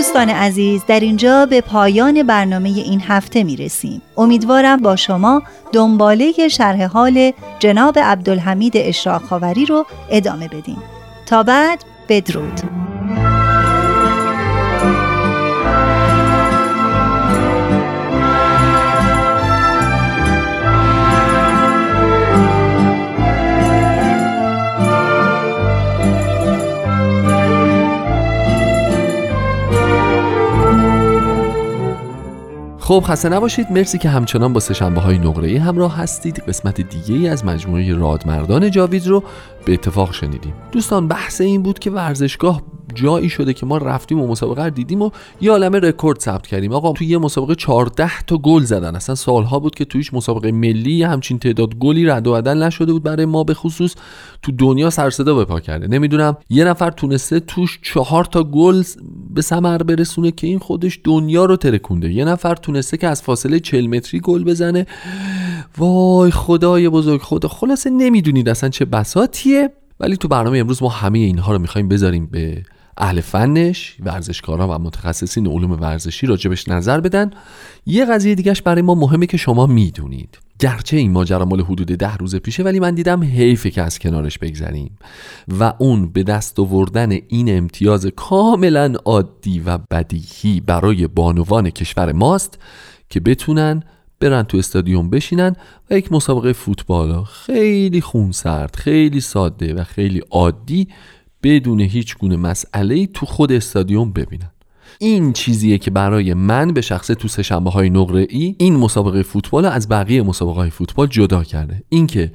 دوستان 0.06 0.30
عزیز 0.30 0.82
در 0.86 1.00
اینجا 1.00 1.46
به 1.46 1.60
پایان 1.60 2.22
برنامه 2.22 2.68
این 2.68 3.00
هفته 3.00 3.44
می 3.44 3.56
رسیم. 3.56 4.02
امیدوارم 4.16 4.76
با 4.76 4.96
شما 4.96 5.42
دنباله 5.72 6.48
شرح 6.48 6.84
حال 6.84 7.32
جناب 7.58 7.98
عبدالحمید 7.98 8.72
اشراق 8.76 9.22
رو 9.68 9.86
ادامه 10.10 10.48
بدیم. 10.48 10.82
تا 11.26 11.42
بعد 11.42 11.84
بدرود. 12.08 12.60
خب 32.86 33.04
خسته 33.06 33.28
نباشید. 33.28 33.72
مرسی 33.72 33.98
که 33.98 34.08
همچنان 34.08 34.52
با 34.52 34.60
سشنبه 34.60 35.00
های 35.00 35.18
نقره 35.18 35.60
همراه 35.60 35.96
هستید. 35.96 36.38
قسمت 36.48 36.80
دیگه 36.80 37.14
ای 37.14 37.28
از 37.28 37.44
مجموعه 37.44 37.94
رادمردان 37.94 38.70
جاوید 38.70 39.06
رو 39.06 39.22
به 39.64 39.72
اتفاق 39.72 40.14
شنیدیم. 40.14 40.54
دوستان 40.72 41.08
بحث 41.08 41.40
این 41.40 41.62
بود 41.62 41.78
که 41.78 41.90
ورزشگاه 41.90 42.62
جایی 42.96 43.28
شده 43.28 43.52
که 43.52 43.66
ما 43.66 43.78
رفتیم 43.78 44.20
و 44.20 44.26
مسابقه 44.26 44.64
رو 44.64 44.70
دیدیم 44.70 45.02
و 45.02 45.10
یه 45.40 45.50
عالمه 45.50 45.78
رکورد 45.78 46.20
ثبت 46.20 46.46
کردیم. 46.46 46.72
آقا 46.72 46.92
توی 46.92 47.06
یه 47.06 47.18
مسابقه 47.18 47.54
14 47.54 48.20
تا 48.26 48.36
گل 48.36 48.62
زدن. 48.62 48.96
اصلا 48.96 49.14
سالها 49.14 49.58
بود 49.58 49.74
که 49.74 49.84
تویش 49.84 50.14
مسابقه 50.14 50.52
ملی 50.52 51.02
همچین 51.02 51.38
تعداد 51.38 51.74
گلی 51.74 52.06
رد 52.06 52.26
و 52.26 52.32
بدل 52.32 52.62
نشده 52.62 52.92
بود 52.92 53.02
برای 53.02 53.26
ما 53.26 53.44
به 53.44 53.54
خصوص 53.54 53.94
تو 54.42 54.52
دنیا 54.52 54.90
سر 54.90 55.10
صدا 55.10 55.34
به 55.34 55.44
پا 55.44 55.60
کرده. 55.60 55.86
نمی‌دونم 55.86 56.36
یه 56.50 56.64
نفر 56.64 56.90
تونسته 56.90 57.40
توش 57.40 57.78
چهار 57.82 58.24
تا 58.24 58.44
گل 58.44 58.82
به 59.34 59.42
ثمر 59.42 59.78
برسونه 59.78 60.30
که 60.30 60.46
این 60.46 60.58
خودش 60.58 61.00
دنیا 61.04 61.44
رو 61.44 61.56
ترکونده. 61.56 62.12
یه 62.12 62.24
نفر 62.24 62.54
تونسته 62.54 62.96
که 62.96 63.08
از 63.08 63.22
فاصله 63.22 63.60
40 63.60 63.86
متری 63.86 64.20
گل 64.20 64.44
بزنه. 64.44 64.86
وای 65.78 66.30
خدای 66.30 66.88
بزرگ 66.88 67.20
خدا. 67.22 67.48
خلاصه 67.48 67.90
نمی‌دونید 67.90 68.48
اصلا 68.48 68.68
چه 68.68 68.84
بساتیه. 68.84 69.72
ولی 70.00 70.16
تو 70.16 70.28
برنامه 70.28 70.58
امروز 70.58 70.82
ما 70.82 70.88
همه 70.88 71.18
اینها 71.18 71.52
رو 71.52 71.58
می‌خوایم 71.58 71.88
بذاریم 71.88 72.26
به 72.26 72.62
اهل 72.98 73.20
فنش 73.20 73.96
ورزشکاران 74.00 74.70
و 74.70 74.78
متخصصین 74.78 75.46
علوم 75.46 75.72
ورزشی 75.72 76.26
راجبش 76.26 76.68
نظر 76.68 77.00
بدن. 77.00 77.30
یه 77.86 78.04
قضیه 78.04 78.34
دیگهش 78.34 78.62
برای 78.62 78.82
ما 78.82 78.94
مهمه 78.94 79.26
که 79.26 79.36
شما 79.36 79.66
می‌دونید. 79.66 80.38
گرچه 80.58 80.96
این 80.96 81.12
ماجرا 81.12 81.44
مال 81.44 81.60
حدود 81.60 81.86
ده 81.86 82.16
روز 82.16 82.36
پیشه 82.36 82.62
ولی 82.62 82.80
من 82.80 82.94
دیدم 82.94 83.22
حیفه 83.22 83.70
که 83.70 83.82
از 83.82 83.98
کنارش 83.98 84.38
بگذریم. 84.38 84.98
و 85.58 85.72
اون 85.78 86.12
به 86.12 86.22
دست 86.22 86.60
آوردن 86.60 87.12
این 87.28 87.58
امتیاز 87.58 88.06
کاملا 88.06 88.94
عادی 89.04 89.60
و 89.60 89.78
بدیهی 89.78 90.60
برای 90.60 91.06
بانوان 91.06 91.70
کشور 91.70 92.12
ماست 92.12 92.58
که 93.10 93.20
بتونن 93.20 93.82
برن 94.20 94.42
تو 94.42 94.58
استادیوم 94.58 95.10
بشینن 95.10 95.56
و 95.90 95.98
یک 95.98 96.12
مسابقه 96.12 96.52
فوتبال 96.52 97.24
خیلی 97.24 98.00
خونسرد 98.00 98.76
خیلی 98.76 99.20
ساده 99.20 99.74
و 99.74 99.84
خیلی 99.84 100.22
عادی 100.30 100.88
بدون 101.46 101.80
هیچ 101.80 102.18
گونه 102.18 102.36
مسئله 102.36 103.06
تو 103.06 103.26
خود 103.26 103.52
استادیوم 103.52 104.12
ببینن. 104.12 104.50
این 104.98 105.32
چیزیه 105.32 105.78
که 105.78 105.90
برای 105.90 106.34
من 106.34 106.72
به 106.72 106.80
شخصه 106.80 107.14
تو 107.14 107.28
سهشنبه 107.28 107.70
های 107.70 107.90
نقره 107.90 108.26
ای 108.30 108.54
این 108.58 108.76
مسابقه 108.76 109.22
فوتبال 109.22 109.64
از 109.64 109.88
بقیه 109.88 110.22
مسابقه 110.22 110.60
های 110.60 110.70
فوتبال 110.70 111.06
جدا 111.06 111.44
کرده. 111.44 111.82
اینکه 111.88 112.32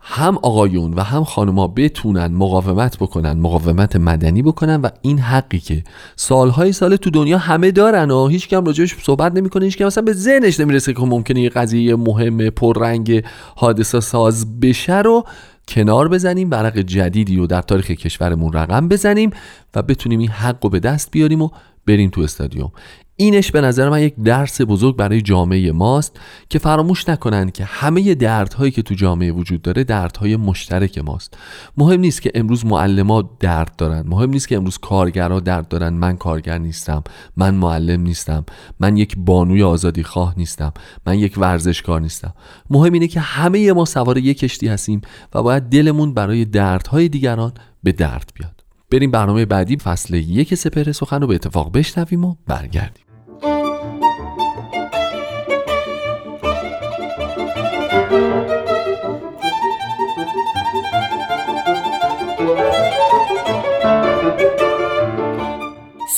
هم 0.00 0.38
آقایون 0.42 0.94
و 0.94 1.00
هم 1.00 1.24
خانما 1.24 1.68
بتونن 1.68 2.26
مقاومت 2.26 2.98
بکنن 2.98 3.32
مقاومت 3.32 3.96
مدنی 3.96 4.42
بکنن 4.42 4.80
و 4.80 4.88
این 5.02 5.18
حقی 5.18 5.58
که 5.58 5.84
سالهای 6.16 6.72
سال 6.72 6.96
تو 6.96 7.10
دنیا 7.10 7.38
همه 7.38 7.70
دارن 7.70 8.10
و 8.10 8.26
هیچ 8.26 8.48
کم 8.48 8.64
راجبش 8.64 8.96
صحبت 9.02 9.34
نمی‌کنه 9.34 9.64
هیچ 9.64 9.76
کم 9.76 9.84
مثلا 9.84 10.04
به 10.04 10.12
ذهنش 10.12 10.60
نمی‌رسه 10.60 10.92
که 10.92 11.00
ممکنه 11.00 11.40
یه 11.40 11.48
قضیه 11.48 11.96
مهم 11.96 12.50
پررنگ 12.50 13.24
حادثه 13.56 14.00
ساز 14.00 14.60
بشه 14.60 14.98
رو 14.98 15.24
کنار 15.68 16.08
بزنیم 16.08 16.50
ورق 16.50 16.78
جدیدی 16.78 17.36
رو 17.36 17.46
در 17.46 17.62
تاریخ 17.62 17.90
کشورمون 17.90 18.52
رقم 18.52 18.88
بزنیم 18.88 19.30
و 19.74 19.82
بتونیم 19.82 20.18
این 20.18 20.28
حق 20.28 20.64
رو 20.64 20.70
به 20.70 20.80
دست 20.80 21.10
بیاریم 21.10 21.42
و 21.42 21.50
بریم 21.86 22.10
تو 22.10 22.20
استادیوم. 22.20 22.72
اینش 23.18 23.50
به 23.50 23.60
نظر 23.60 23.88
من 23.88 24.02
یک 24.02 24.14
درس 24.14 24.60
بزرگ 24.60 24.96
برای 24.96 25.22
جامعه 25.22 25.72
ماست 25.72 26.20
که 26.48 26.58
فراموش 26.58 27.08
نکنند 27.08 27.52
که 27.52 27.64
همه 27.64 28.14
دردهایی 28.14 28.70
که 28.70 28.82
تو 28.82 28.94
جامعه 28.94 29.32
وجود 29.32 29.62
داره 29.62 29.84
دردهای 29.84 30.36
مشترک 30.36 30.98
ماست. 30.98 31.38
مهم 31.76 32.00
نیست 32.00 32.22
که 32.22 32.32
امروز 32.34 32.66
معلمات 32.66 33.26
درد 33.40 33.76
دارن. 33.76 34.04
مهم 34.06 34.30
نیست 34.30 34.48
که 34.48 34.56
امروز 34.56 34.78
کارگرها 34.78 35.40
درد 35.40 35.68
دارن. 35.68 35.92
من 35.92 36.16
کارگر 36.16 36.58
نیستم. 36.58 37.04
من 37.36 37.54
معلم 37.54 38.00
نیستم. 38.00 38.44
من 38.80 38.96
یک 38.96 39.16
بانوی 39.18 39.62
آزادی 39.62 40.02
خواه 40.02 40.34
نیستم. 40.36 40.72
من 41.06 41.18
یک 41.18 41.38
ورزشکار 41.38 42.00
نیستم. 42.00 42.34
مهم 42.70 42.92
اینه 42.92 43.08
که 43.08 43.20
همه 43.20 43.72
ما 43.72 43.84
سوار 43.84 44.18
یک 44.18 44.38
کشتی 44.38 44.68
هستیم 44.68 45.00
و 45.34 45.42
باید 45.42 45.62
دلمون 45.62 46.14
برای 46.14 46.44
دردهای 46.44 47.08
دیگران 47.08 47.52
به 47.82 47.92
درد 47.92 48.32
بیاد. 48.34 48.64
بریم 48.90 49.10
برنامه 49.10 49.44
بعدی 49.44 49.76
فصل 49.76 50.14
یک 50.14 50.54
سپهر 50.54 50.92
سخن 50.92 51.20
رو 51.20 51.26
به 51.26 51.34
اتفاق 51.34 51.72
بشنویم 51.72 52.24
و 52.24 52.36
برگردیم. 52.46 53.05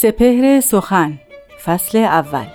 سپهر 0.01 0.61
سخن 0.61 1.19
فصل 1.65 1.99
اول. 1.99 2.47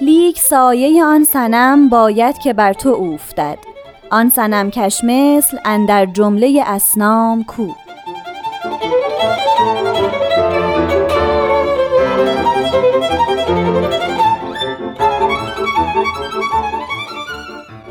لیک 0.00 0.38
سایه 0.38 1.04
آن 1.04 1.24
سنم 1.24 1.88
باید 1.88 2.38
که 2.38 2.52
بر 2.52 2.72
تو 2.72 2.88
اوفتد. 2.88 3.58
آن 4.10 4.28
سنم 4.28 4.70
کش 4.70 5.00
مثل 5.04 5.58
اندر 5.64 6.06
جمله 6.06 6.62
اسنام 6.66 7.44
کو. 7.44 7.87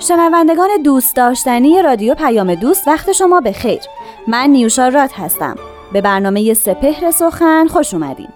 شنوندگان 0.08 0.70
دوست 0.84 1.15
داشتنی 1.15 1.82
رادیو 1.82 2.15
پیام 2.15 2.56
دوست 2.56 2.88
وقت 2.88 3.12
شما 3.12 3.41
به 3.41 3.52
خیر. 3.52 3.80
من 4.28 4.50
نیوشا 4.50 4.88
رات 4.88 5.12
هستم. 5.13 5.56
به 5.93 6.02
برنامه 6.02 6.54
سپهر 6.54 7.12
سخن 7.12 7.67
خوش 7.67 7.93
اومدین. 7.93 8.28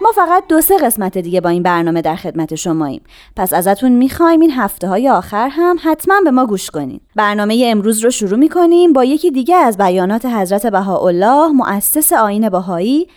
ما 0.00 0.12
فقط 0.12 0.44
دو 0.48 0.60
سه 0.60 0.78
قسمت 0.78 1.18
دیگه 1.18 1.40
با 1.40 1.48
این 1.48 1.62
برنامه 1.62 2.02
در 2.02 2.16
خدمت 2.16 2.54
شماییم. 2.54 3.02
پس 3.36 3.52
ازتون 3.52 3.92
می‌خوایم 3.92 4.40
این 4.40 4.50
هفته 4.50 4.88
های 4.88 5.08
آخر 5.08 5.48
هم 5.48 5.76
حتما 5.82 6.14
به 6.24 6.30
ما 6.30 6.46
گوش 6.46 6.70
کنین. 6.70 7.00
برنامه 7.16 7.64
امروز 7.66 8.04
رو 8.04 8.10
شروع 8.10 8.38
می‌کنیم 8.38 8.92
با 8.92 9.04
یکی 9.04 9.30
دیگه 9.30 9.56
از 9.56 9.76
بیانات 9.76 10.26
حضرت 10.26 10.66
بهاءالله 10.66 11.48
مؤسس 11.48 12.12
آین 12.12 12.48
بهایی 12.48 13.08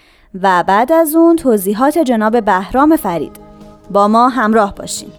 و 0.41 0.63
بعد 0.67 0.91
از 0.91 1.15
اون 1.15 1.35
توضیحات 1.35 1.97
جناب 1.97 2.45
بهرام 2.45 2.95
فرید. 2.95 3.39
با 3.91 4.07
ما 4.07 4.29
همراه 4.29 4.75
باشین. 4.75 5.09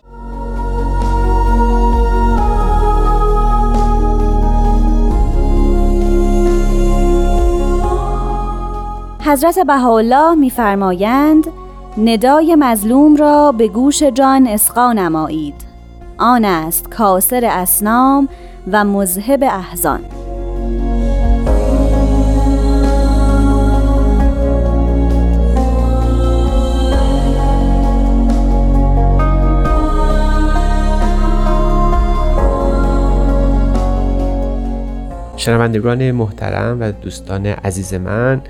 حضرت 9.28 9.58
بهاءالله 9.58 10.34
میفرمایند 10.34 11.46
ندای 11.98 12.56
مظلوم 12.58 13.16
را 13.16 13.52
به 13.52 13.68
گوش 13.68 14.02
جان 14.02 14.46
اسقا 14.46 14.92
نمایید. 14.92 15.54
آن 16.18 16.44
است 16.44 16.90
کاسر 16.90 17.44
اسنام 17.44 18.28
و 18.72 18.84
مذهب 18.84 19.44
احزان. 19.44 20.00
شنوندگان 35.36 36.10
محترم 36.10 36.80
و 36.80 36.92
دوستان 36.92 37.46
عزیز 37.46 37.94
من 37.94 38.40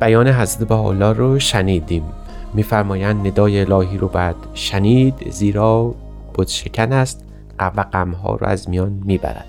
بیان 0.00 0.28
حضرت 0.28 0.68
بهاءالله 0.68 1.12
رو 1.12 1.38
شنیدیم. 1.38 2.04
میفرمایند 2.54 3.26
ندای 3.26 3.60
الهی 3.60 3.98
رو 3.98 4.08
بعد 4.08 4.36
شنید 4.54 5.30
زیرا 5.30 5.94
بود 6.34 6.48
شکن 6.48 6.92
است 6.92 7.24
و 7.58 7.82
غمها 7.92 8.36
رو 8.36 8.46
از 8.46 8.68
میان 8.68 9.02
می‌برد. 9.04 9.46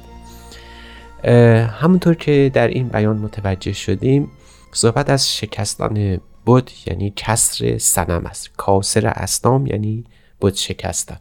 همونطور 1.81 2.13
که 2.13 2.51
در 2.53 2.67
این 2.67 2.87
بیان 2.87 3.17
متوجه 3.17 3.73
شدیم 3.73 4.31
صحبت 4.71 5.09
از 5.09 5.35
شکستان 5.35 6.19
بود 6.45 6.71
یعنی 6.87 7.13
کسر 7.15 7.77
سنم 7.77 8.25
است. 8.25 8.49
کاسر 8.57 9.07
اسنام 9.07 9.67
یعنی 9.67 10.03
بود 10.39 10.53
شکستن. 10.53 11.17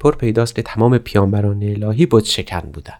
پر 0.00 0.14
پیداست 0.16 0.54
که 0.54 0.62
تمام 0.62 0.98
پیانبران 0.98 1.62
الهی 1.62 2.06
بود 2.06 2.24
شکن 2.24 2.60
بودند 2.60 2.99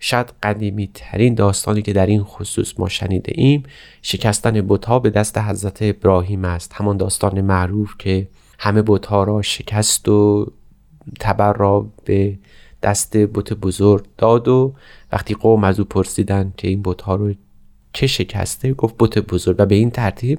شاید 0.00 0.32
قدیمی 0.42 0.90
ترین 0.94 1.34
داستانی 1.34 1.82
که 1.82 1.92
در 1.92 2.06
این 2.06 2.22
خصوص 2.22 2.74
ما 2.78 2.88
شنیده 2.88 3.32
ایم 3.34 3.62
شکستن 4.02 4.66
بتها 4.66 4.98
به 4.98 5.10
دست 5.10 5.38
حضرت 5.38 5.78
ابراهیم 5.80 6.44
است. 6.44 6.72
همان 6.74 6.96
داستان 6.96 7.40
معروف 7.40 7.94
که 7.98 8.28
همه 8.58 8.82
بتها 8.86 9.24
را 9.24 9.42
شکست 9.42 10.08
و 10.08 10.52
تبر 11.20 11.52
را 11.52 11.90
به 12.04 12.38
دست 12.82 13.16
بت 13.16 13.52
بزرگ 13.52 14.04
داد 14.18 14.48
و 14.48 14.74
وقتی 15.12 15.34
قوم 15.34 15.64
از 15.64 15.78
او 15.80 15.84
پرسیدن 15.84 16.52
که 16.56 16.68
این 16.68 16.82
بتها 16.84 17.14
رو 17.14 17.34
چه 17.92 18.06
شکسته 18.06 18.72
گفت 18.72 18.94
بت 18.98 19.18
بزرگ 19.18 19.56
و 19.58 19.66
به 19.66 19.74
این 19.74 19.90
ترتیب 19.90 20.38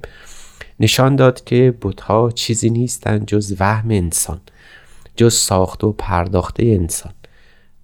نشان 0.79 1.15
داد 1.15 1.43
که 1.43 1.77
بتها 1.81 2.31
چیزی 2.31 2.69
نیستند 2.69 3.25
جز 3.25 3.55
وهم 3.59 3.91
انسان 3.91 4.41
جز 5.15 5.33
ساخته 5.33 5.87
و 5.87 5.91
پرداخته 5.91 6.65
انسان. 6.65 7.13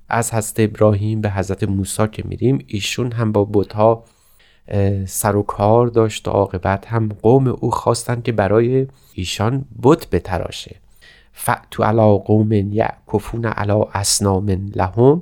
از 0.09 0.33
حضرت 0.33 0.59
ابراهیم 0.59 1.21
به 1.21 1.29
حضرت 1.29 1.63
موسی 1.63 2.07
که 2.07 2.23
میریم 2.25 2.63
ایشون 2.67 3.11
هم 3.11 3.31
با 3.31 3.45
بتها 3.53 4.03
سر 5.05 5.35
و 5.35 5.43
کار 5.43 5.87
داشت 5.87 6.27
و 6.27 6.31
عاقبت 6.31 6.87
هم 6.87 7.09
قوم 7.21 7.47
او 7.47 7.71
خواستند 7.71 8.23
که 8.23 8.31
برای 8.31 8.87
ایشان 9.13 9.65
بت 9.83 10.09
بتراشه. 10.09 10.75
فعتو 11.33 11.83
علا 11.83 12.17
قوم 12.17 12.51
یعکفون 12.53 13.45
علا 13.45 13.83
اسنام 13.83 14.49
لهم 14.75 15.21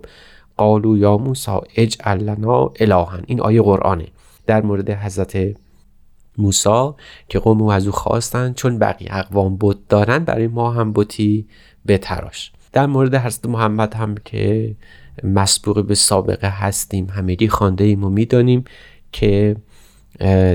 قالو 0.57 0.97
یا 0.97 1.17
موسی 1.17 1.51
اجعل 1.75 2.23
لنا 2.23 2.71
الهن 2.79 3.23
این 3.27 3.41
آیه 3.41 3.61
قرآنه. 3.61 4.07
در 4.45 4.61
مورد 4.61 4.89
حضرت 4.89 5.37
موسی 6.37 6.89
که 7.29 7.39
قوم 7.39 7.61
او 7.61 7.71
از 7.71 7.85
او 7.85 7.91
خواستند 7.91 8.55
چون 8.55 8.79
بقیه 8.79 9.17
اقوام 9.17 9.57
بت 9.61 9.77
دارن 9.89 10.19
برای 10.19 10.47
ما 10.47 10.71
هم 10.71 10.93
بتی 10.93 11.47
بتراش. 11.87 12.51
در 12.75 12.85
مورد 12.85 13.15
حضرت 13.15 13.45
محمد 13.45 13.93
هم 13.93 14.15
که 14.25 14.75
مسبوق 15.23 15.85
به 15.85 15.95
سابقه 15.95 16.47
هستیم 16.47 17.07
همگی 17.09 17.47
خانده 17.47 17.83
ایم 17.83 18.03
و 18.03 18.09
می‌دانیم 18.09 18.63
که 19.11 19.55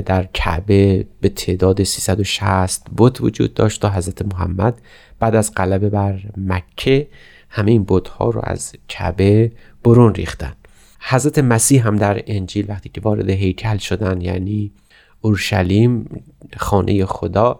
در 0.07 0.29
کعبه 0.35 1.07
به 1.21 1.29
تعداد 1.29 1.83
360 1.83 2.87
بت 2.97 3.21
وجود 3.21 3.55
داشت 3.55 3.83
تا 3.83 3.91
حضرت 3.91 4.23
محمد 4.35 4.81
بعد 5.19 5.35
از 5.35 5.55
غلبه 5.55 5.91
بر 5.91 6.21
مکه 6.37 7.09
همه 7.49 7.71
این 7.71 7.85
بت 7.89 8.09
ها 8.09 8.31
رو 8.31 8.41
از 8.45 8.73
کعبه 8.89 9.53
برون 9.85 10.15
ریختن. 10.15 10.53
حضرت 11.01 11.39
مسیح 11.39 11.87
هم 11.87 11.97
در 11.97 12.23
انجیل 12.27 12.67
وقتی 12.69 12.89
که 12.89 13.01
وارد 13.01 13.31
هیکل 13.31 13.77
شدن 13.77 14.21
یعنی 14.21 14.73
اورشلیم 15.21 16.23
خانه 16.57 17.05
خدا 17.05 17.59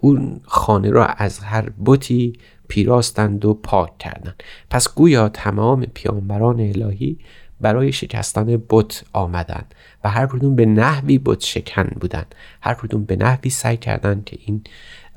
اون 0.00 0.40
خانه 0.44 0.90
را 0.90 1.06
از 1.06 1.38
هر 1.38 1.70
بتی 1.84 2.32
پیراستند 2.70 3.44
و 3.44 3.54
پاک 3.54 3.98
کردند. 3.98 4.42
پس 4.70 4.94
گویا 4.94 5.28
تمام 5.28 5.86
پیامبران 5.94 6.60
الهی 6.60 7.18
برای 7.60 7.92
شکستن 7.92 8.62
بت 8.68 9.04
آمدند 9.12 9.74
و 10.04 10.10
هر 10.10 10.26
کدوم 10.26 10.56
به 10.56 10.66
نحوی 10.66 11.18
بت 11.18 11.40
شکن 11.40 11.88
بودند. 12.00 12.34
هر 12.60 12.74
کدوم 12.74 13.04
به 13.04 13.16
نحوی 13.16 13.50
سعی 13.50 13.76
کردند 13.76 14.24
که 14.24 14.38
این 14.46 14.64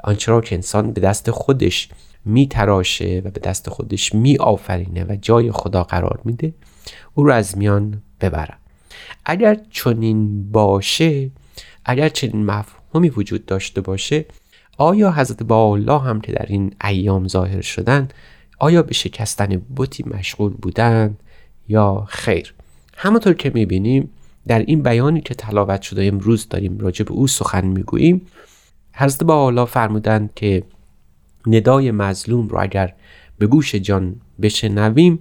آنچه 0.03 0.31
را 0.31 0.41
که 0.41 0.55
انسان 0.55 0.91
به 0.91 1.01
دست 1.01 1.31
خودش 1.31 1.89
می 2.25 2.47
تراشه 2.47 3.21
و 3.25 3.29
به 3.29 3.39
دست 3.39 3.69
خودش 3.69 4.15
می 4.15 4.37
آفرینه 4.37 5.03
و 5.03 5.17
جای 5.21 5.51
خدا 5.51 5.83
قرار 5.83 6.19
میده 6.23 6.53
او 7.13 7.23
را 7.23 7.35
از 7.35 7.57
میان 7.57 8.01
ببرن 8.21 8.57
اگر 9.25 9.57
چنین 9.71 10.51
باشه 10.51 11.31
اگر 11.85 12.09
چنین 12.09 12.45
مفهومی 12.45 13.09
وجود 13.09 13.45
داشته 13.45 13.81
باشه 13.81 14.25
آیا 14.77 15.11
حضرت 15.11 15.43
با 15.43 15.73
الله 15.73 15.99
هم 15.99 16.21
که 16.21 16.31
در 16.31 16.45
این 16.49 16.75
ایام 16.83 17.27
ظاهر 17.27 17.61
شدند 17.61 18.13
آیا 18.59 18.83
به 18.83 18.93
شکستن 18.93 19.61
بتی 19.75 20.03
مشغول 20.07 20.53
بودند 20.53 21.19
یا 21.67 22.05
خیر؟ 22.09 22.53
همونطور 22.97 23.33
که 23.33 23.51
می‌بینیم 23.53 24.09
در 24.47 24.59
این 24.59 24.83
بیانی 24.83 25.21
که 25.21 25.33
تلاوت 25.35 25.81
شده 25.81 26.05
امروز 26.05 26.49
داریم 26.49 26.77
راجع 26.77 27.05
به 27.05 27.11
او 27.11 27.27
سخن 27.27 27.65
می‌گوییم 27.65 28.27
حضرت 28.93 29.23
با 29.23 29.47
الله 29.47 29.65
فرمودند 29.65 30.33
که 30.35 30.63
ندای 31.47 31.91
مظلوم 31.91 32.47
رو 32.47 32.61
اگر 32.61 32.93
به 33.37 33.47
گوش 33.47 33.75
جان 33.75 34.15
بشنویم 34.41 35.19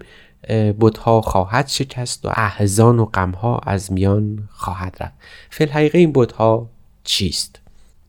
بتها 0.80 1.20
خواهد 1.20 1.68
شکست 1.68 2.24
و 2.24 2.28
احزان 2.28 2.98
و 2.98 3.04
غمها 3.04 3.58
از 3.58 3.92
میان 3.92 4.48
خواهد 4.50 4.96
رفت. 5.00 5.14
فی 5.50 5.64
الحقیقه 5.64 5.98
این 5.98 6.12
بتها 6.14 6.68
چیست؟ 7.04 7.61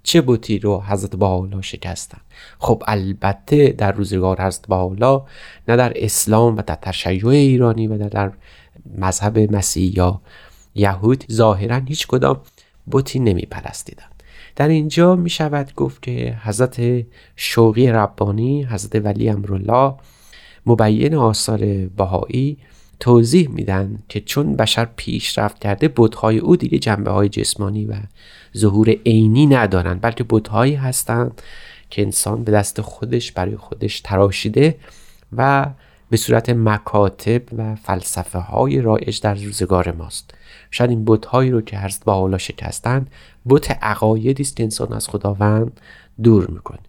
چه 0.04 0.22
بوتی 0.22 0.60
رو 0.60 0.82
حضرت 0.82 1.16
بهاءالله 1.16 1.62
شکستن؟ 1.62 2.18
خب 2.60 2.84
البته 2.88 3.68
در 3.68 3.92
روزگار 3.92 4.42
حضرت 4.42 4.68
بهاءالله 4.68 5.22
نه 5.68 5.76
در 5.76 5.94
اسلام 5.96 6.58
و 6.58 6.62
در 6.62 6.76
تشیع 6.76 7.28
ایرانی 7.28 7.88
و 7.88 7.98
نه 7.98 8.10
در 8.10 8.32
مذهب 8.98 9.56
مسیح 9.56 9.98
یا 9.98 10.22
یهود 10.76 11.24
ظاهرا 11.32 11.82
هیچ 11.88 12.08
کدام 12.08 12.42
بوتی 12.86 13.20
نمی 13.20 13.42
پرستیدن 13.42 14.06
در 14.56 14.68
اینجا 14.68 15.16
می 15.16 15.30
شود 15.30 15.74
گفت 15.76 16.02
که 16.02 16.38
حضرت 16.44 17.06
شوقی 17.36 17.88
ربانی 17.88 18.64
حضرت 18.64 19.06
ولی 19.06 19.30
امرالله 19.30 19.96
مبین 20.66 21.16
آثار 21.16 21.60
بهایی 21.98 22.58
توضیح 23.04 23.50
میدن 23.50 24.00
که 24.10 24.22
چون 24.22 24.56
بشر 24.56 24.88
پیشرفت 24.96 25.60
کرده 25.60 25.88
بودهای 25.88 26.38
او 26.38 26.56
دیگه 26.56 26.80
جنبه 26.80 27.12
های 27.12 27.30
جسمانی 27.30 27.86
و 27.86 27.94
ظهور 28.58 28.90
عینی 28.90 29.46
ندارند 29.46 30.02
بلکه 30.02 30.24
بودهایی 30.24 30.76
هستند 30.76 31.42
که 31.90 32.02
انسان 32.02 32.44
به 32.44 32.52
دست 32.52 32.82
خودش 32.82 33.32
برای 33.32 33.58
خودش 33.58 34.02
تراشیده 34.02 34.76
و 35.38 35.66
به 36.10 36.18
صورت 36.18 36.50
مکاتب 36.50 37.42
و 37.58 37.76
فلسفه 37.76 38.40
های 38.40 38.82
رایج 38.82 39.22
در 39.22 39.34
روزگار 39.34 39.92
ماست. 39.92 40.34
شاید 40.72 40.90
این 40.90 41.06
بودهایی 41.06 41.52
رو 41.52 41.62
که 41.62 41.78
هست 41.78 42.06
با 42.06 42.14
حالا 42.14 42.38
شکستند 42.38 43.12
بت 43.50 43.72
عقایدی 43.72 44.44
است 44.44 44.56
که 44.56 44.64
انسان 44.64 44.94
از 44.94 45.08
خداوند 45.08 45.80
دور 46.24 46.48
می‌کنه. 46.48 46.80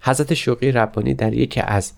حضرت 0.00 0.34
شوقی 0.34 0.72
ربانی 0.72 1.14
در 1.14 1.34
یکی 1.34 1.60
از 1.60 1.92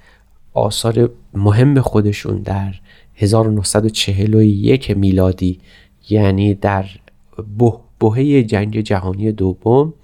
آثار 0.55 1.11
مهم 1.35 1.81
خودشون 1.81 2.43
در 2.43 2.75
1941 3.19 4.91
میلادی 4.91 5.61
یعنی 6.09 6.55
در 6.55 6.85
بهه 8.01 8.43
جنگ 8.43 8.81
جهانی 8.81 9.33
دوم 9.33 9.95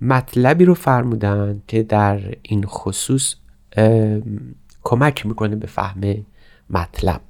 مطلبی 0.00 0.64
رو 0.64 0.74
فرمودن 0.74 1.62
که 1.68 1.82
در 1.82 2.34
این 2.42 2.64
خصوص 2.66 3.34
کمک 4.84 5.26
می‌کنه 5.26 5.56
به 5.56 5.66
فهم 5.66 6.26
مطلب. 6.70 7.20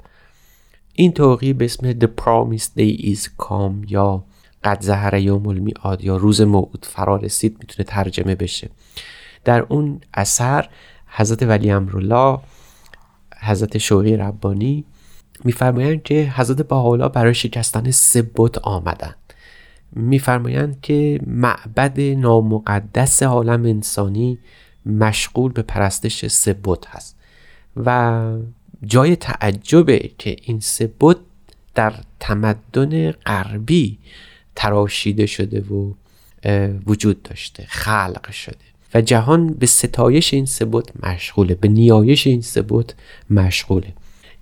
این 0.92 1.12
توقی 1.12 1.52
به 1.52 1.64
اسم 1.64 1.92
The 1.92 2.06
Promised 2.20 2.70
Day 2.78 3.14
is 3.14 3.22
Come 3.22 3.90
یا 3.90 4.24
قد 4.64 4.80
زهر 4.80 5.14
یوم 5.14 5.46
المیعاد 5.46 6.04
یا 6.04 6.16
روز 6.16 6.40
موعود 6.40 6.86
فرا 6.88 7.16
رسید 7.16 7.56
می‌تونه 7.60 7.84
ترجمه 7.84 8.34
بشه. 8.34 8.70
در 9.44 9.60
اون 9.60 10.00
اثر 10.14 10.68
حضرت 11.06 11.42
ولی 11.42 11.70
امرالله 11.70 12.38
حضرت 13.40 13.78
شوقی 13.78 14.16
ربانی 14.16 14.84
میفرمایند 15.44 16.02
که 16.02 16.32
حضرت 16.36 16.62
بهاءالله 16.62 17.08
برای 17.08 17.34
شکستن 17.34 17.90
سه 17.90 18.30
بت 18.36 18.58
آمدند 18.58 19.16
میفرمایند 19.92 20.80
که 20.80 21.20
معبد 21.26 22.00
نامقدس 22.00 23.22
عالم 23.22 23.64
انسانی 23.64 24.38
مشغول 24.86 25.52
به 25.52 25.62
پرستش 25.62 26.26
سه 26.26 26.56
بت 26.64 26.86
هست 26.86 27.16
و 27.76 28.32
جای 28.84 29.16
تعجبه 29.16 30.10
که 30.18 30.36
این 30.42 30.60
سه 30.60 30.92
بت 31.00 31.16
در 31.74 31.94
تمدن 32.20 33.10
غربی 33.10 33.98
تراشیده 34.56 35.26
شده 35.26 35.60
و 35.60 35.92
وجود 36.86 37.22
داشته 37.22 37.64
خلق 37.68 38.30
شده 38.30 38.56
و 38.94 39.00
جهان 39.00 39.46
به 39.46 39.66
ستایش 39.66 40.34
این 40.34 40.46
سبوت 40.46 41.06
مشغوله 41.06 41.54
به 41.54 41.68
نیایش 41.68 42.26
این 42.26 42.40
سبوت 42.40 42.94
مشغوله. 43.30 43.92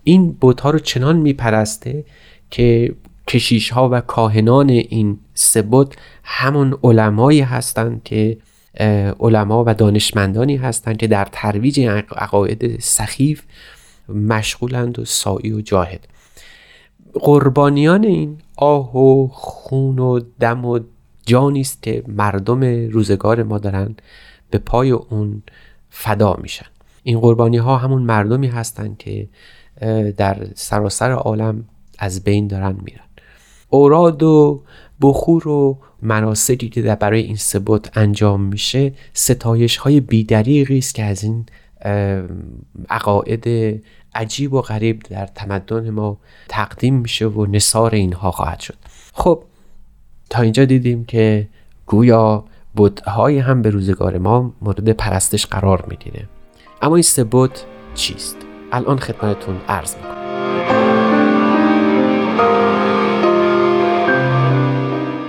این 0.08 0.32
بوت 0.32 0.66
رو 0.66 0.78
چنان 0.78 1.16
میپرسته 1.16 2.04
که 2.50 2.94
کشیش 3.28 3.70
ها 3.70 3.88
و 3.92 4.00
کاهنان 4.00 4.70
این 4.70 5.18
سبوت 5.34 5.96
همون 6.24 6.78
علمایی 6.82 7.40
هستند 7.40 8.02
که 8.04 8.38
علما 9.20 9.64
و 9.66 9.74
دانشمندانی 9.74 10.56
هستند 10.56 10.96
که 10.96 11.06
در 11.06 11.28
ترویج 11.32 11.80
عقاید 12.16 12.80
سخیف 12.80 13.42
مشغولند 14.08 14.98
و 14.98 15.04
سایی 15.04 15.52
و 15.52 15.60
جاهد. 15.60 16.08
قربانیان 17.14 18.04
این 18.04 18.38
آه 18.56 18.96
و 18.96 19.28
خون 19.32 19.98
و 19.98 20.20
دم 20.40 20.64
و 20.64 20.80
جانی 21.26 21.60
است 21.60 21.82
که 21.82 22.02
مردم 22.08 22.88
روزگار 22.90 23.42
ما 23.42 23.58
دارن 23.58 23.96
به 24.50 24.58
پای 24.58 24.90
اون 24.90 25.42
فدا 25.90 26.38
میشن. 26.42 26.66
این 27.02 27.20
قربانی 27.20 27.56
ها 27.56 27.76
همون 27.76 28.02
مردمی 28.02 28.46
هستند 28.46 28.98
که 28.98 29.28
در 30.16 30.46
سراسر 30.54 31.12
عالم 31.12 31.64
از 31.98 32.24
بین 32.24 32.46
دارن 32.46 32.76
میرن. 32.84 33.00
اوراد 33.68 34.22
و 34.22 34.62
بخور 35.00 35.48
و 35.48 35.78
مناسکی 36.02 36.68
که 36.68 36.82
برای 36.82 37.22
این 37.22 37.36
سبوت 37.36 37.98
انجام 37.98 38.40
میشه 38.40 38.92
ستایش 39.12 39.76
های 39.76 40.00
بیدریقی 40.00 40.78
است 40.78 40.94
که 40.94 41.04
از 41.04 41.24
این 41.24 41.46
عقاید 42.90 43.46
عجیب 44.14 44.52
و 44.52 44.60
غریب 44.60 45.02
در 45.02 45.26
تمدن 45.26 45.90
ما 45.90 46.18
تقدیم 46.48 46.94
میشه 46.94 47.26
و 47.26 47.46
نصار 47.46 47.94
اینها 47.94 48.30
خواهد 48.30 48.60
شد. 48.60 48.76
خب 49.12 49.44
تا 50.30 50.42
اینجا 50.42 50.64
دیدیم 50.64 51.04
که 51.04 51.48
گویا 51.86 52.44
بودهای 52.74 53.38
هم 53.38 53.62
به 53.62 53.70
روزگار 53.70 54.18
ما 54.18 54.54
مورد 54.62 54.92
پرستش 54.92 55.46
قرار 55.46 55.84
می‌گیره. 55.88 56.28
اما 56.82 56.96
این 56.96 57.02
سه 57.02 57.26
چیست؟ 57.94 58.45
الان 58.72 58.98
خدمتتون 58.98 59.56
عرض 59.68 59.94
می‌کنم. 59.96 60.16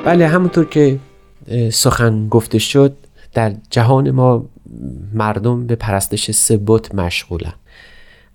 بله 0.06 0.28
همونطور 0.28 0.66
که 0.66 1.00
سخن 1.72 2.28
گفته 2.30 2.60
شد 2.60 2.96
در 3.34 3.54
جهان 3.70 4.12
ما 4.12 4.46
مردم 5.14 5.68
به 5.68 5.76
پرستش 5.76 6.32
سه 6.32 6.58
مشغولن. 6.94 7.54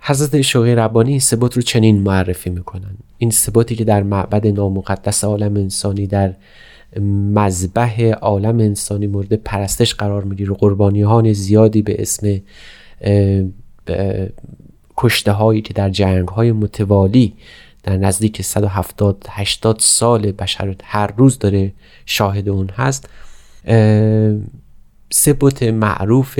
حضرت 0.00 0.40
شوقی 0.40 0.74
ربانی 0.74 1.11
این 1.11 1.20
سبوت 1.20 1.57
رو 1.57 1.62
چنین 1.62 2.03
معرفی 2.03 2.50
می‌کنن. 2.50 2.96
این 3.18 3.30
سبوتی 3.30 3.74
که 3.74 3.84
در 3.84 4.03
معبد 4.03 4.46
نامقدس 4.46 5.24
عالم 5.24 5.57
انسانی 5.57 6.07
در 6.07 6.34
مذبح 7.34 8.11
عالم 8.11 8.59
انسانی 8.59 9.07
مورد 9.07 9.34
پرستش 9.34 9.94
قرار 9.94 10.24
می‌گیره. 10.24 10.50
و 10.50 10.55
قربانیان 10.55 11.32
زیادی 11.32 11.82
به 11.82 12.03
اسم 12.03 12.40
کشته 14.97 15.32
هایی 15.32 15.61
که 15.61 15.74
در 15.74 15.90
جنگ 15.90 16.28
های 16.28 16.53
متوالی 16.53 17.32
در 17.82 17.97
نزدیک 17.97 18.43
170 18.43 19.26
80 19.30 19.76
سال 19.80 20.32
بشر 20.32 20.74
هر 20.84 21.07
روز 21.16 21.38
داره 21.38 21.72
شاهد 22.07 22.49
اون 22.49 22.68
هست 22.68 23.09
سبوت 25.11 25.62
معروف 25.62 26.38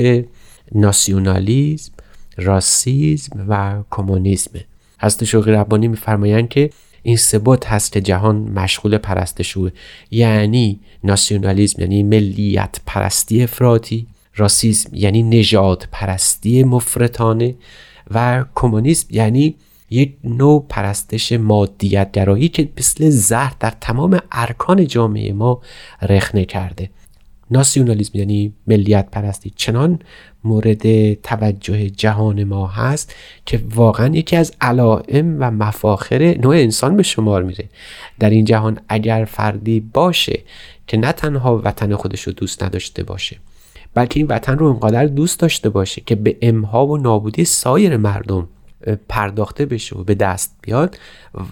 ناسیونالیزم 0.75 1.91
راسیزم 2.37 3.45
و 3.49 3.83
کمونیسم. 3.91 4.51
حضرت 4.99 5.23
شوقی 5.23 5.51
ربانی 5.51 5.87
میفرمایند 5.87 6.49
که 6.49 6.69
این 7.03 7.17
ثبات 7.17 7.67
هست 7.67 7.91
که 7.91 8.01
جهان 8.01 8.35
مشغول 8.35 8.97
پرستشوه 8.97 9.71
یعنی 10.11 10.79
ناسیونالیزم 11.03 11.81
یعنی 11.81 12.03
ملیت 12.03 12.79
پرستی 12.85 13.43
افراطی. 13.43 14.07
راسیزم 14.35 14.89
یعنی 14.93 15.23
نژاد 15.23 15.87
پرستی 15.91 16.63
مفرطانه. 16.63 17.55
و 18.11 18.45
کمونیسم 18.55 19.07
یعنی 19.11 19.55
یک 19.89 20.15
نوع 20.23 20.65
پرستش 20.69 21.31
مادیت 21.31 22.11
گرایی 22.11 22.49
که 22.49 22.69
مثل 22.77 23.09
زهر 23.09 23.53
در 23.59 23.73
تمام 23.81 24.19
ارکان 24.31 24.87
جامعه 24.87 25.33
ما 25.33 25.61
رخنه 26.01 26.45
کرده. 26.45 26.89
ناسیونالیسم 27.51 28.17
یعنی 28.17 28.53
ملیت 28.67 29.11
پرستی. 29.11 29.53
چنان 29.55 29.99
مورد 30.43 31.13
توجه 31.13 31.89
جهان 31.89 32.43
ما 32.43 32.67
هست 32.67 33.15
که 33.45 33.61
واقعا 33.75 34.15
یکی 34.15 34.35
از 34.35 34.51
علائم 34.61 35.37
و 35.39 35.51
مفاخر 35.51 36.37
نوع 36.41 36.55
انسان 36.55 36.97
به 36.97 37.03
شمار 37.03 37.43
میره. 37.43 37.69
در 38.19 38.29
این 38.29 38.45
جهان 38.45 38.79
اگر 38.89 39.25
فردی 39.25 39.79
باشه 39.79 40.39
که 40.87 40.97
نه 40.97 41.11
تنها 41.11 41.61
وطن 41.63 41.95
خودش 41.95 42.21
رو 42.21 42.33
دوست 42.33 42.63
نداشته 42.63 43.03
باشه 43.03 43.37
بلکه 43.93 44.19
این 44.19 44.27
وطن 44.27 44.57
رو 44.57 44.65
انقدر 44.67 45.05
دوست 45.05 45.39
داشته 45.39 45.69
باشه 45.69 46.01
که 46.05 46.15
به 46.15 46.37
امها 46.41 46.87
و 46.87 46.97
نابودی 46.97 47.45
سایر 47.45 47.97
مردم 47.97 48.47
پرداخته 49.09 49.65
بشه 49.65 49.95
و 49.95 50.03
به 50.03 50.15
دست 50.15 50.55
بیاد 50.61 50.97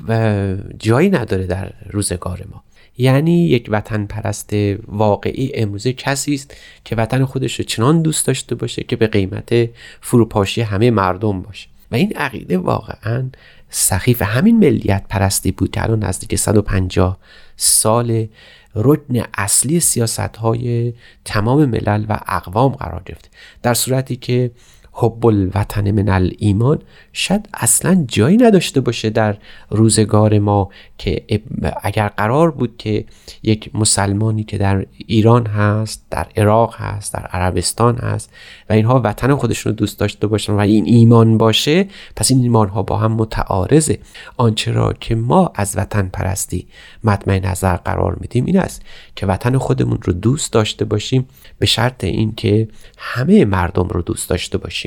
و 0.07 0.55
جایی 0.79 1.09
نداره 1.09 1.45
در 1.45 1.73
روزگار 1.89 2.43
ما. 2.51 2.63
یعنی 2.97 3.47
یک 3.47 3.67
وطن 3.71 4.05
پرست 4.05 4.53
واقعی 4.87 5.51
امروزه 5.55 5.93
کسی 5.93 6.33
است 6.33 6.55
که 6.85 6.95
وطن 6.95 7.25
خودش 7.25 7.59
رو 7.59 7.65
چنان 7.65 8.01
دوست 8.01 8.27
داشته 8.27 8.55
باشه 8.55 8.83
که 8.83 8.95
به 8.95 9.07
قیمت 9.07 9.69
فروپاشی 10.01 10.61
همه 10.61 10.91
مردم 10.91 11.41
باشه. 11.41 11.67
و 11.91 11.95
این 11.95 12.13
عقیده 12.15 12.57
واقعا 12.57 13.29
سخیف 13.69 14.21
همین 14.21 14.59
ملیت 14.59 15.03
پرستی 15.09 15.51
بود 15.51 15.71
که 15.71 15.83
الان 15.83 16.03
نزدیک 16.03 16.35
150 16.35 17.17
سال 17.57 18.27
رکن 18.75 19.23
اصلی 19.33 19.79
سیاست 19.79 20.19
های 20.19 20.93
تمام 21.25 21.65
ملل 21.65 22.05
و 22.09 22.19
اقوام 22.27 22.71
قرار 22.71 23.01
گرفته 23.05 23.29
در 23.63 23.73
صورتی 23.73 24.15
که 24.15 24.51
حب 24.91 25.25
الوطن 25.25 25.91
من 25.91 26.09
الایمان 26.09 26.79
شاید 27.13 27.49
اصلا 27.53 28.05
جایی 28.07 28.37
نداشته 28.37 28.81
باشه 28.81 29.09
در 29.09 29.37
روزگار 29.69 30.39
ما 30.39 30.69
که 30.97 31.41
اگر 31.83 32.07
قرار 32.07 32.51
بود 32.51 32.77
که 32.77 33.05
یک 33.43 33.75
مسلمانی 33.75 34.43
که 34.43 34.57
در 34.57 34.85
ایران 34.97 35.45
هست 35.45 36.05
در 36.09 36.27
عراق 36.37 36.75
هست 36.75 37.13
در 37.13 37.19
عربستان 37.19 37.97
هست 37.97 38.29
و 38.69 38.73
اینها 38.73 39.01
وطن 39.03 39.35
خودشون 39.35 39.71
رو 39.71 39.75
دوست 39.75 39.99
داشته 39.99 40.27
باشن 40.27 40.53
و 40.53 40.59
این 40.59 40.85
ایمان 40.85 41.37
باشه 41.37 41.87
پس 42.15 42.31
این 42.31 42.41
ایمان 42.41 42.67
ها 42.67 42.83
با 42.83 42.97
هم 42.97 43.11
متعارضه. 43.11 43.99
آنچه 44.37 44.71
را 44.71 44.93
که 44.93 45.15
ما 45.15 45.51
از 45.55 45.77
وطن 45.77 46.07
پرستی 46.13 46.67
مطمع 47.03 47.39
نظر 47.39 47.75
قرار 47.75 48.17
میدیم 48.21 48.45
این 48.45 48.59
است 48.59 48.81
که 49.15 49.25
وطن 49.25 49.57
خودمون 49.57 49.97
رو 50.03 50.13
دوست 50.13 50.53
داشته 50.53 50.85
باشیم 50.85 51.27
به 51.59 51.65
شرط 51.65 52.03
اینکه 52.03 52.67
همه 52.97 53.45
مردم 53.45 53.87
رو 53.87 54.01
دوست 54.01 54.29
داشته 54.29 54.57
باشیم. 54.57 54.80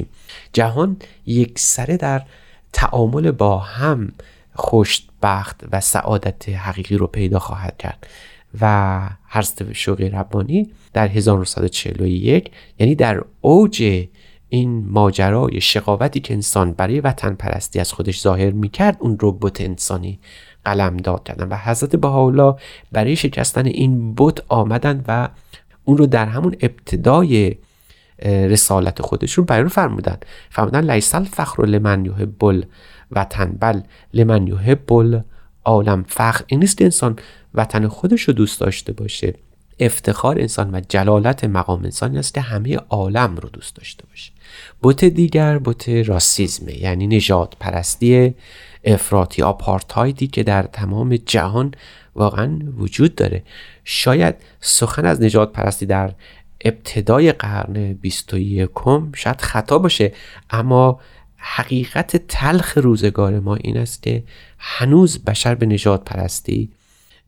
جهان 0.53 0.97
یک 1.27 1.59
سره 1.59 1.97
در 1.97 2.23
تعامل 2.73 3.31
با 3.31 3.59
هم 3.59 4.13
خوشبخت 4.55 5.65
و 5.73 5.81
سعادت 5.81 6.49
حقیقی 6.49 6.97
رو 6.97 7.07
پیدا 7.07 7.39
خواهد 7.39 7.77
کرد. 7.77 8.07
و 8.61 9.01
حضرت 9.29 9.73
شوقی 9.73 10.09
ربانی 10.09 10.71
در 10.93 11.09
1941 11.09 12.51
یعنی 12.79 12.95
در 12.95 13.25
اوج 13.41 14.07
این 14.49 14.85
ماجرای 14.89 15.61
شقاوتی 15.61 16.21
که 16.21 16.35
انسان 16.35 16.73
برای 16.73 17.01
وطن 17.01 17.35
پرستی 17.35 17.81
از 17.81 17.93
خودش 17.93 18.21
ظاهر 18.21 18.51
می‌کرد 18.51 18.97
اون 19.01 19.19
ربات 19.21 19.61
انسانی 19.61 20.19
قلم 20.65 20.97
داد 20.97 21.25
کردن. 21.25 21.49
و 21.49 21.57
حضرت 21.57 21.97
بهاءالله 21.97 22.55
برای 22.93 23.17
شکستن 23.17 23.67
این 23.67 24.15
بت 24.17 24.43
آمدند 24.49 25.05
و 25.09 25.29
اون 25.85 25.97
رو 25.97 26.07
در 26.07 26.27
همون 26.27 26.57
ابتدای 26.61 27.57
رسالت 28.25 29.03
خودشون 29.03 29.45
بیان 29.45 29.69
فرمودن. 29.69 30.17
فرمودن 30.51 30.91
لیس 30.91 31.15
الفخر 31.15 31.67
لمن 31.67 32.05
یحب 32.05 32.65
وطن 33.11 33.57
بل 33.61 33.81
لمن 34.15 34.47
یحب 34.47 35.25
عالم 35.65 36.05
فخر 36.09 36.45
این 36.47 36.61
نیست 36.61 36.83
انسان 36.83 37.17
وطن 37.55 37.89
خودش 37.89 38.23
رو 38.23 38.35
دوست 38.35 38.61
داشته 38.61 38.93
باشه. 38.93 39.35
افتخار 39.81 40.41
انسان 40.41 40.75
و 40.75 40.81
جلالت 40.89 41.45
مقام 41.45 41.85
انسان 41.85 42.17
است 42.17 42.35
که 42.35 42.41
همه 42.41 42.77
عالم 42.77 43.37
رو 43.37 43.49
دوست 43.49 43.77
داشته 43.77 44.05
باشه. 44.11 44.33
بوت 44.83 45.05
دیگر 45.05 45.59
بوت 45.59 45.89
راسیزمه 45.89 46.83
یعنی 46.83 47.07
نجات 47.07 47.57
پرستی 47.61 48.35
افراطی 48.85 49.43
آپارتایدی 49.43 50.27
که 50.27 50.43
در 50.43 50.63
تمام 50.63 51.17
جهان 51.17 51.75
واقعا 52.15 52.59
وجود 52.79 53.15
داره. 53.15 53.43
شاید 53.85 54.35
سخن 54.61 55.07
از 55.07 55.23
نجات 55.23 55.53
پرستی 55.53 55.87
در 55.87 56.13
ابتدای 56.65 57.33
قرن 57.33 57.93
21 57.93 58.71
شاید 59.15 59.41
خطا 59.41 59.79
باشه 59.79 60.13
اما 60.51 61.01
حقیقت 61.37 62.17
تلخ 62.17 62.79
روزگار 62.79 63.41
ما 63.41 63.55
این 63.55 63.77
است 63.77 64.03
که 64.03 64.25
هنوز 64.59 65.25
بشر 65.25 65.55
به 65.55 65.67
نجات 65.67 66.05
پرستی 66.05 66.71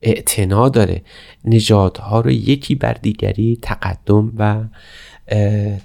اعتنا 0.03 0.69
داره. 0.69 1.03
نژادها 1.45 2.21
رو 2.21 2.31
یکی 2.31 2.75
بر 2.75 2.93
دیگری 2.93 3.59
تقدم 3.63 4.33
و 4.37 4.65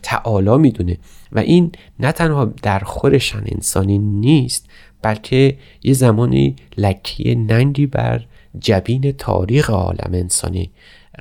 تعالی 0.02 0.58
می‌دونه 0.58 0.97
و 1.32 1.39
این 1.39 1.72
نه 1.99 2.12
تنها 2.12 2.45
در 2.45 2.80
خورشن 2.80 3.43
انسانی 3.45 3.97
نیست 3.97 4.70
بلکه 5.02 5.58
یه 5.84 5.93
زمانی 5.93 6.56
لکی 6.78 7.36
ننگی 7.36 7.86
بر 7.86 8.26
جبین 8.60 9.12
تاریخ 9.12 9.70
عالم 9.70 10.10
انسانی 10.14 10.72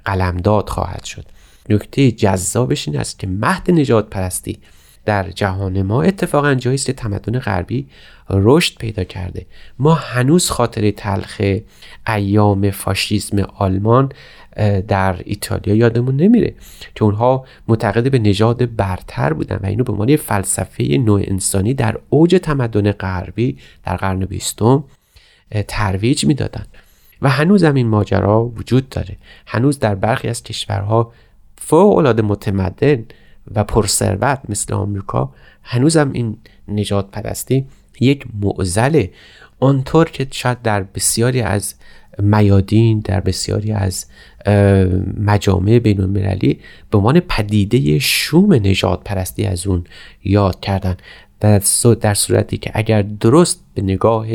قلمداد 0.05 0.69
خواهد 0.69 1.05
شد. 1.05 1.25
نکته 1.69 2.13
جذابش 2.13 2.89
این 2.89 2.99
است 2.99 3.19
که 3.19 3.27
مهد 3.27 3.71
نجات 3.71 4.11
پرستی 4.11 4.59
در 5.05 5.31
جهان 5.31 5.83
ما 5.83 6.03
اتفاقا 6.03 6.55
جایی 6.55 6.75
است 6.75 6.91
تمدن 6.91 7.39
غربی 7.39 7.87
رشد 8.31 8.79
پیدا 8.79 9.05
کرده. 9.05 9.47
ما 9.79 9.95
هنوز 9.95 10.51
خاطر 10.51 10.91
تلخ 10.91 11.43
ایام 12.07 12.71
فاشیسم 12.71 13.39
آلمان 13.39 14.13
در 14.89 15.17
ایتالیا 15.25 15.75
یادمون 15.75 16.17
نمیره 16.17 16.55
که 16.95 17.05
اونها 17.05 17.45
معتقد 17.69 18.11
به 18.11 18.19
نژاد 18.19 18.77
برتر 18.77 19.33
بودن 19.33 19.57
و 19.63 19.67
اینو 19.67 19.85
به 19.85 19.93
عنوان 19.93 20.17
فلسفه 20.17 20.85
نوع 20.85 21.23
انسانی 21.25 21.75
در 21.75 21.99
اوج 22.09 22.41
تمدن 22.43 22.93
غربی 22.93 23.59
در 23.85 23.97
قرن 23.97 24.25
بیستم 24.25 24.85
ترویج 25.69 26.25
می‌دادن. 26.25 26.67
و 27.23 27.29
هنوز 27.29 27.65
هم 27.65 27.75
این 27.75 27.87
ماجرا 27.87 28.45
وجود 28.45 28.89
داره. 28.89 29.17
هنوز 29.47 29.79
در 29.79 29.95
برخی 29.95 30.29
از 30.29 30.43
کشورها 30.43 31.13
فوق 31.61 31.99
العاده 31.99 32.23
متمدن 32.23 33.05
و 33.55 33.65
پرثروت 33.65 34.41
مثل 34.49 34.75
آمریکا 34.75 35.33
هنوزم 35.63 36.11
این 36.13 36.37
نجات 36.69 37.11
پرستی 37.11 37.67
یک 38.01 38.27
معزله 38.41 39.11
آنطور 39.61 40.11
که 40.11 40.27
شاید 40.31 40.63
در 40.63 40.83
بسیاری 40.83 41.41
از 41.41 41.75
میادین 42.19 43.01
در 43.01 43.21
بسیاری 43.21 43.73
از 43.73 44.07
مجامع 45.21 45.79
بین 45.79 46.01
المللی 46.01 46.61
به 46.91 46.99
عنوان 46.99 47.21
پدیده 47.21 47.99
شوم 47.99 48.53
نجات 48.55 49.05
پرستی 49.05 49.45
از 49.45 49.67
اون 49.67 49.85
یاد 50.25 50.61
کردن. 50.61 50.97
در 52.01 52.15
صورتی 52.15 52.59
که 52.59 52.71
اگر 52.75 53.03
درست 53.03 53.65
به 53.75 53.83
نگاه 53.83 54.27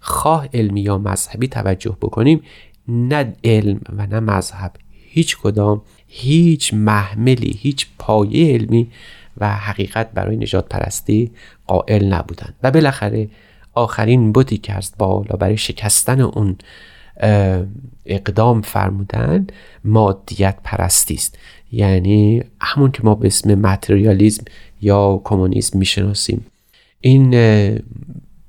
خواه 0.00 0.48
علمی 0.54 0.80
یا 0.80 0.98
مذهبی 0.98 1.48
توجه 1.48 1.96
بکنیم 2.02 2.42
نه 2.88 3.32
علم 3.44 3.80
و 3.96 4.06
نه 4.06 4.20
مذهب 4.20 4.72
هیچ 4.90 5.36
کدام 5.36 5.82
هیچ 6.16 6.74
محملی 6.74 7.58
هیچ 7.60 7.86
پایه 7.98 8.54
علمی 8.54 8.90
و 9.38 9.48
حقیقت 9.48 10.10
برای 10.12 10.36
نجات 10.36 10.68
پرستی 10.68 11.30
قائل 11.66 12.04
نبودند. 12.04 12.54
و 12.62 12.70
بالاخره 12.70 13.28
آخرین 13.72 14.32
بوتی 14.32 14.56
که 14.56 14.72
از 14.72 14.92
بالا 14.98 15.36
برای 15.36 15.56
شکستن 15.56 16.20
اون 16.20 16.56
اقدام 18.06 18.62
فرمودن 18.62 19.46
مادیت 19.84 20.56
پرستی 20.64 21.14
است. 21.14 21.38
یعنی 21.72 22.42
همون 22.60 22.90
که 22.90 23.00
ما 23.04 23.14
به 23.14 23.26
اسم 23.26 23.54
متریالیزم 23.54 24.44
یا 24.82 25.20
کمونیسم 25.24 25.78
می‌شناسیم. 25.78 26.46
این 27.00 27.30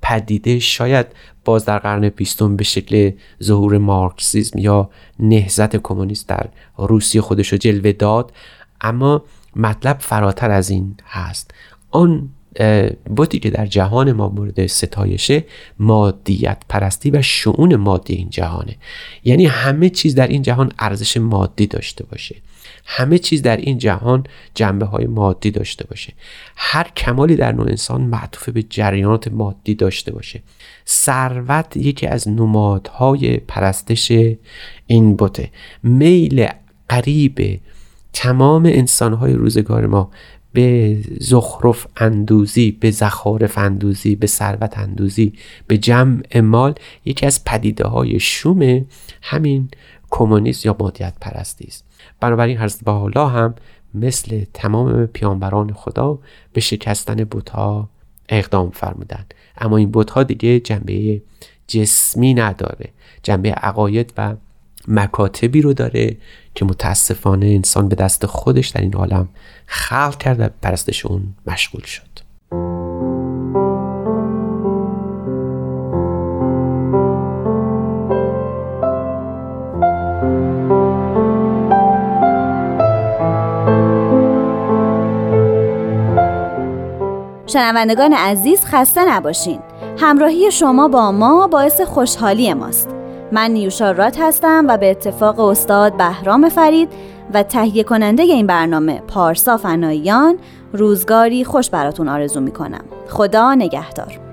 پدیده 0.06 0.60
شاید 0.60 1.06
باز 1.45 1.66
در 1.66 1.80
قرن 1.80 2.10
بیستم 2.10 2.56
به 2.56 2.64
شکل 2.64 3.12
ظهور 3.43 3.78
مارکسیزم 3.78 4.60
یا 4.60 4.89
نهزت 5.20 5.76
کمونیست 5.76 6.28
در 6.30 6.49
روسیه 6.78 7.22
خودش 7.22 7.47
رو 7.47 7.58
جلوه 7.58 7.91
داد. 7.91 8.34
اما 8.82 9.24
مطلب 9.56 9.97
فراتر 9.99 10.51
از 10.51 10.70
این 10.70 10.95
هست. 11.06 11.51
آن 11.91 12.30
بودی 13.06 13.39
که 13.39 13.49
در 13.49 13.66
جهان 13.66 14.12
ما 14.12 14.30
مورد 14.30 14.68
ستایشه 14.68 15.43
مادیت 15.80 16.58
پرستی 16.70 17.12
و 17.12 17.22
شعون 17.22 17.76
مادی 17.76 18.14
این 18.14 18.30
جهانه. 18.30 18.76
یعنی 19.24 19.45
همه 19.45 19.89
چیز 19.89 20.16
در 20.16 20.28
این 20.28 20.41
جهان 20.41 20.72
ارزش 20.80 21.18
مادی 21.18 21.68
داشته 21.68 22.06
باشه. 22.06 22.36
همه 22.86 23.17
چیز 23.17 23.41
در 23.41 23.57
این 23.57 23.77
جهان 23.77 24.23
جنبه 24.53 24.86
های 24.86 25.05
مادی 25.05 25.51
داشته 25.51 25.88
باشه. 25.88 26.13
هر 26.55 26.91
کمالی 26.95 27.36
در 27.36 27.51
نوع 27.51 27.67
انسان 27.69 28.01
معطوف 28.01 28.49
به 28.49 28.63
جریانات 28.63 29.27
مادی 29.27 29.75
داشته 29.75 30.11
باشه. 30.11 30.43
ثروت 30.88 31.77
یکی 31.77 32.07
از 32.07 32.27
نمادهای 32.27 33.38
پرستش 33.38 34.11
این 34.88 35.15
بوته. 35.15 35.49
میل 35.83 36.47
قریب 36.89 37.59
تمام 38.13 38.65
انسانهای 38.65 39.33
روزگار 39.33 39.88
ما 39.88 40.11
به 40.53 40.99
زخرف 41.19 41.88
اندوزی 41.97 42.71
به 42.71 42.91
زخارف 42.91 43.57
اندوزی 43.57 44.15
به 44.15 44.27
ثروت 44.27 44.77
اندوزی 44.77 45.33
به 45.67 45.77
جمع 45.77 46.39
مال 46.39 46.75
یکی 47.05 47.25
از 47.25 47.43
پدیده 47.43 47.88
های 47.88 48.19
شوم 48.19 48.86
همین 49.21 49.69
کمونیست 50.09 50.65
یا 50.65 50.75
مادیت 50.79 51.13
پرستی 51.21 51.65
است. 51.67 51.84
بنابراین 52.19 52.57
حضرت 52.57 52.87
حالا 52.87 53.27
هم 53.27 53.55
مثل 53.93 54.45
تمام 54.53 55.05
پیانبران 55.05 55.73
خدا 55.73 56.19
به 56.53 56.61
شکستن 56.61 57.23
بوتها 57.23 57.89
اقدام 58.29 58.69
فرمودند. 58.69 59.33
اما 59.57 59.77
این 59.77 59.91
بوتها 59.91 60.23
دیگه 60.23 60.59
جنبه 60.59 61.21
جسمی 61.67 62.33
نداره. 62.33 62.89
جنبه 63.23 63.51
عقاید 63.51 64.13
و 64.17 64.35
مکاتبی 64.87 65.61
رو 65.61 65.73
داره 65.73 66.17
که 66.55 66.65
متاسفانه 66.65 67.45
انسان 67.45 67.89
به 67.89 67.95
دست 67.95 68.25
خودش 68.25 68.69
در 68.69 68.81
این 68.81 68.93
عالم 68.93 69.29
خلق 69.65 70.17
کرد 70.17 70.39
و 70.39 70.49
پرستش 70.61 71.05
اون 71.05 71.35
مشغول 71.47 71.83
شد. 71.83 72.15
شنوندگان 87.56 88.14
عزیز 88.14 88.66
خسته 88.66 89.10
نباشین. 89.10 89.60
همراهی 89.97 90.51
شما 90.51 90.88
با 90.88 91.12
ما 91.12 91.47
باعث 91.47 91.82
خوشحالی 91.82 92.53
ماست. 92.53 92.89
من 93.32 93.51
نیوشا 93.51 93.91
رات 93.91 94.20
هستم 94.20 94.66
و 94.68 94.78
به 94.78 94.91
اتفاق 94.91 95.39
استاد 95.39 95.97
بهرام 95.97 96.49
فرید 96.49 96.89
و 97.34 97.43
تهیه 97.43 97.84
کننده 97.84 98.24
این 98.24 98.47
برنامه 98.47 99.01
پارسا 99.08 99.58
فناییان 99.58 100.38
روزگاری 100.74 101.43
خوش 101.43 101.70
براتون 101.70 102.10
آرزو 102.10 102.39
می‌کنم. 102.39 102.84
خدا 103.10 103.53
نگهدار. 103.53 104.24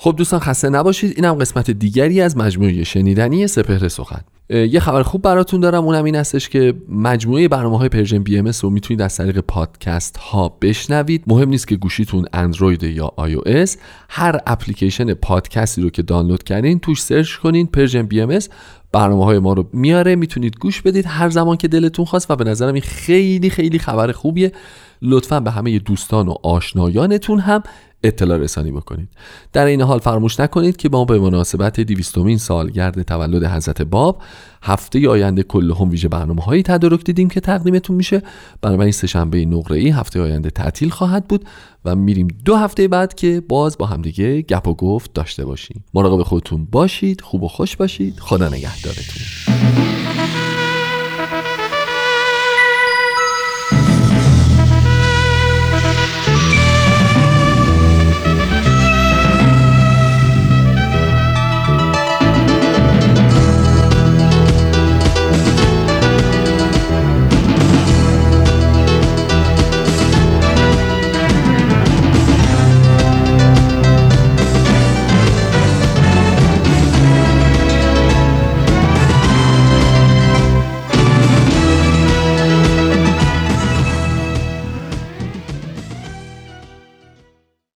خب 0.00 0.14
دوستان 0.16 0.40
خسته 0.40 0.68
نباشید. 0.68 1.12
اینم 1.16 1.34
قسمت 1.34 1.70
دیگری 1.70 2.20
از 2.20 2.36
مجموعه 2.36 2.84
شنیدنی 2.84 3.46
سپهر 3.46 3.88
سخن. 3.88 4.20
یه 4.50 4.80
خبر 4.80 5.02
خوب 5.02 5.22
براتون 5.22 5.60
دارم. 5.60 5.84
اونم 5.84 6.04
این 6.04 6.14
هستش 6.14 6.48
که 6.48 6.74
مجموعه 6.88 7.48
برنامه 7.48 7.78
های 7.78 7.88
Persian 7.88 8.18
BMS 8.18 8.50
رو 8.62 8.70
می‌تونید 8.70 9.02
از 9.02 9.16
طریق 9.16 9.40
پادکست 9.40 10.16
ها 10.16 10.58
بشنوید. 10.62 11.24
مهم 11.26 11.48
نیست 11.48 11.68
که 11.68 11.76
گوشیتون 11.76 12.24
اندروید 12.32 12.82
یا 12.82 13.12
iOS. 13.16 13.76
هر 14.08 14.40
اپلیکیشن 14.46 15.14
پادکستی 15.14 15.82
رو 15.82 15.90
که 15.90 16.02
دانلود 16.02 16.42
کردین 16.42 16.78
توش 16.78 17.02
سرچ 17.02 17.36
کنین 17.36 17.66
Persian 17.66 18.02
BMS 18.02 18.38
برنامه 18.92 19.24
های 19.24 19.38
ما 19.38 19.52
رو 19.52 19.68
میاره. 19.72 20.16
می‌تونید 20.16 20.56
گوش 20.60 20.82
بدید 20.82 21.04
هر 21.06 21.30
زمان 21.30 21.56
که 21.56 21.68
دلتون 21.68 22.04
خواست 22.04 22.30
و 22.30 22.36
به 22.36 22.44
نظرم 22.44 22.74
این 22.74 22.82
خیلی 22.82 23.50
خیلی 23.50 23.78
خبر 23.78 24.12
خوبیه. 24.12 24.52
لطفا 25.02 25.40
به 25.40 25.50
همه 25.50 25.78
دوستان 25.78 26.28
و 26.28 26.34
آشنایانتون 26.42 27.38
هم 27.38 27.62
اطلاع 28.02 28.38
رسانی 28.38 28.70
بکنید. 28.70 29.08
در 29.52 29.66
این 29.66 29.80
حال 29.80 29.98
فراموش 29.98 30.40
نکنید 30.40 30.76
که 30.76 30.88
ما 30.88 31.04
به 31.04 31.18
مناسبت 31.18 31.80
دیویستومین 31.80 32.38
سالگرد 32.38 33.02
تولد 33.02 33.44
حضرت 33.44 33.82
باب 33.82 34.22
هفته 34.62 35.08
آینده 35.08 35.42
کل 35.42 35.72
هم 35.72 35.90
ویژه 35.90 36.08
برنامه 36.08 36.42
هایی 36.42 36.62
تدارک 36.62 37.04
دیدیم 37.04 37.28
که 37.28 37.40
تقدیمتون 37.40 37.96
میشه. 37.96 38.22
بنابراین 38.62 38.92
سهشنبه 38.92 39.44
نقره 39.44 39.78
ای 39.78 39.88
هفته 39.88 40.20
آینده 40.20 40.50
تعطیل 40.50 40.90
خواهد 40.90 41.28
بود 41.28 41.44
و 41.84 41.96
میریم 41.96 42.28
دو 42.44 42.56
هفته 42.56 42.88
بعد 42.88 43.14
که 43.14 43.42
باز 43.48 43.78
با 43.78 43.86
همدیگه 43.86 44.42
گپ 44.42 44.68
و 44.68 44.74
گفت 44.74 45.12
داشته 45.12 45.44
باشیم. 45.44 45.84
مراقب 45.94 46.22
خودتون 46.22 46.68
باشید 46.72 47.20
خوب 47.20 47.42
و 47.42 47.48
خوش 47.48 47.76
باشید. 47.76 48.18
خدا 48.18 48.48
نگهدارتون. 48.48 50.27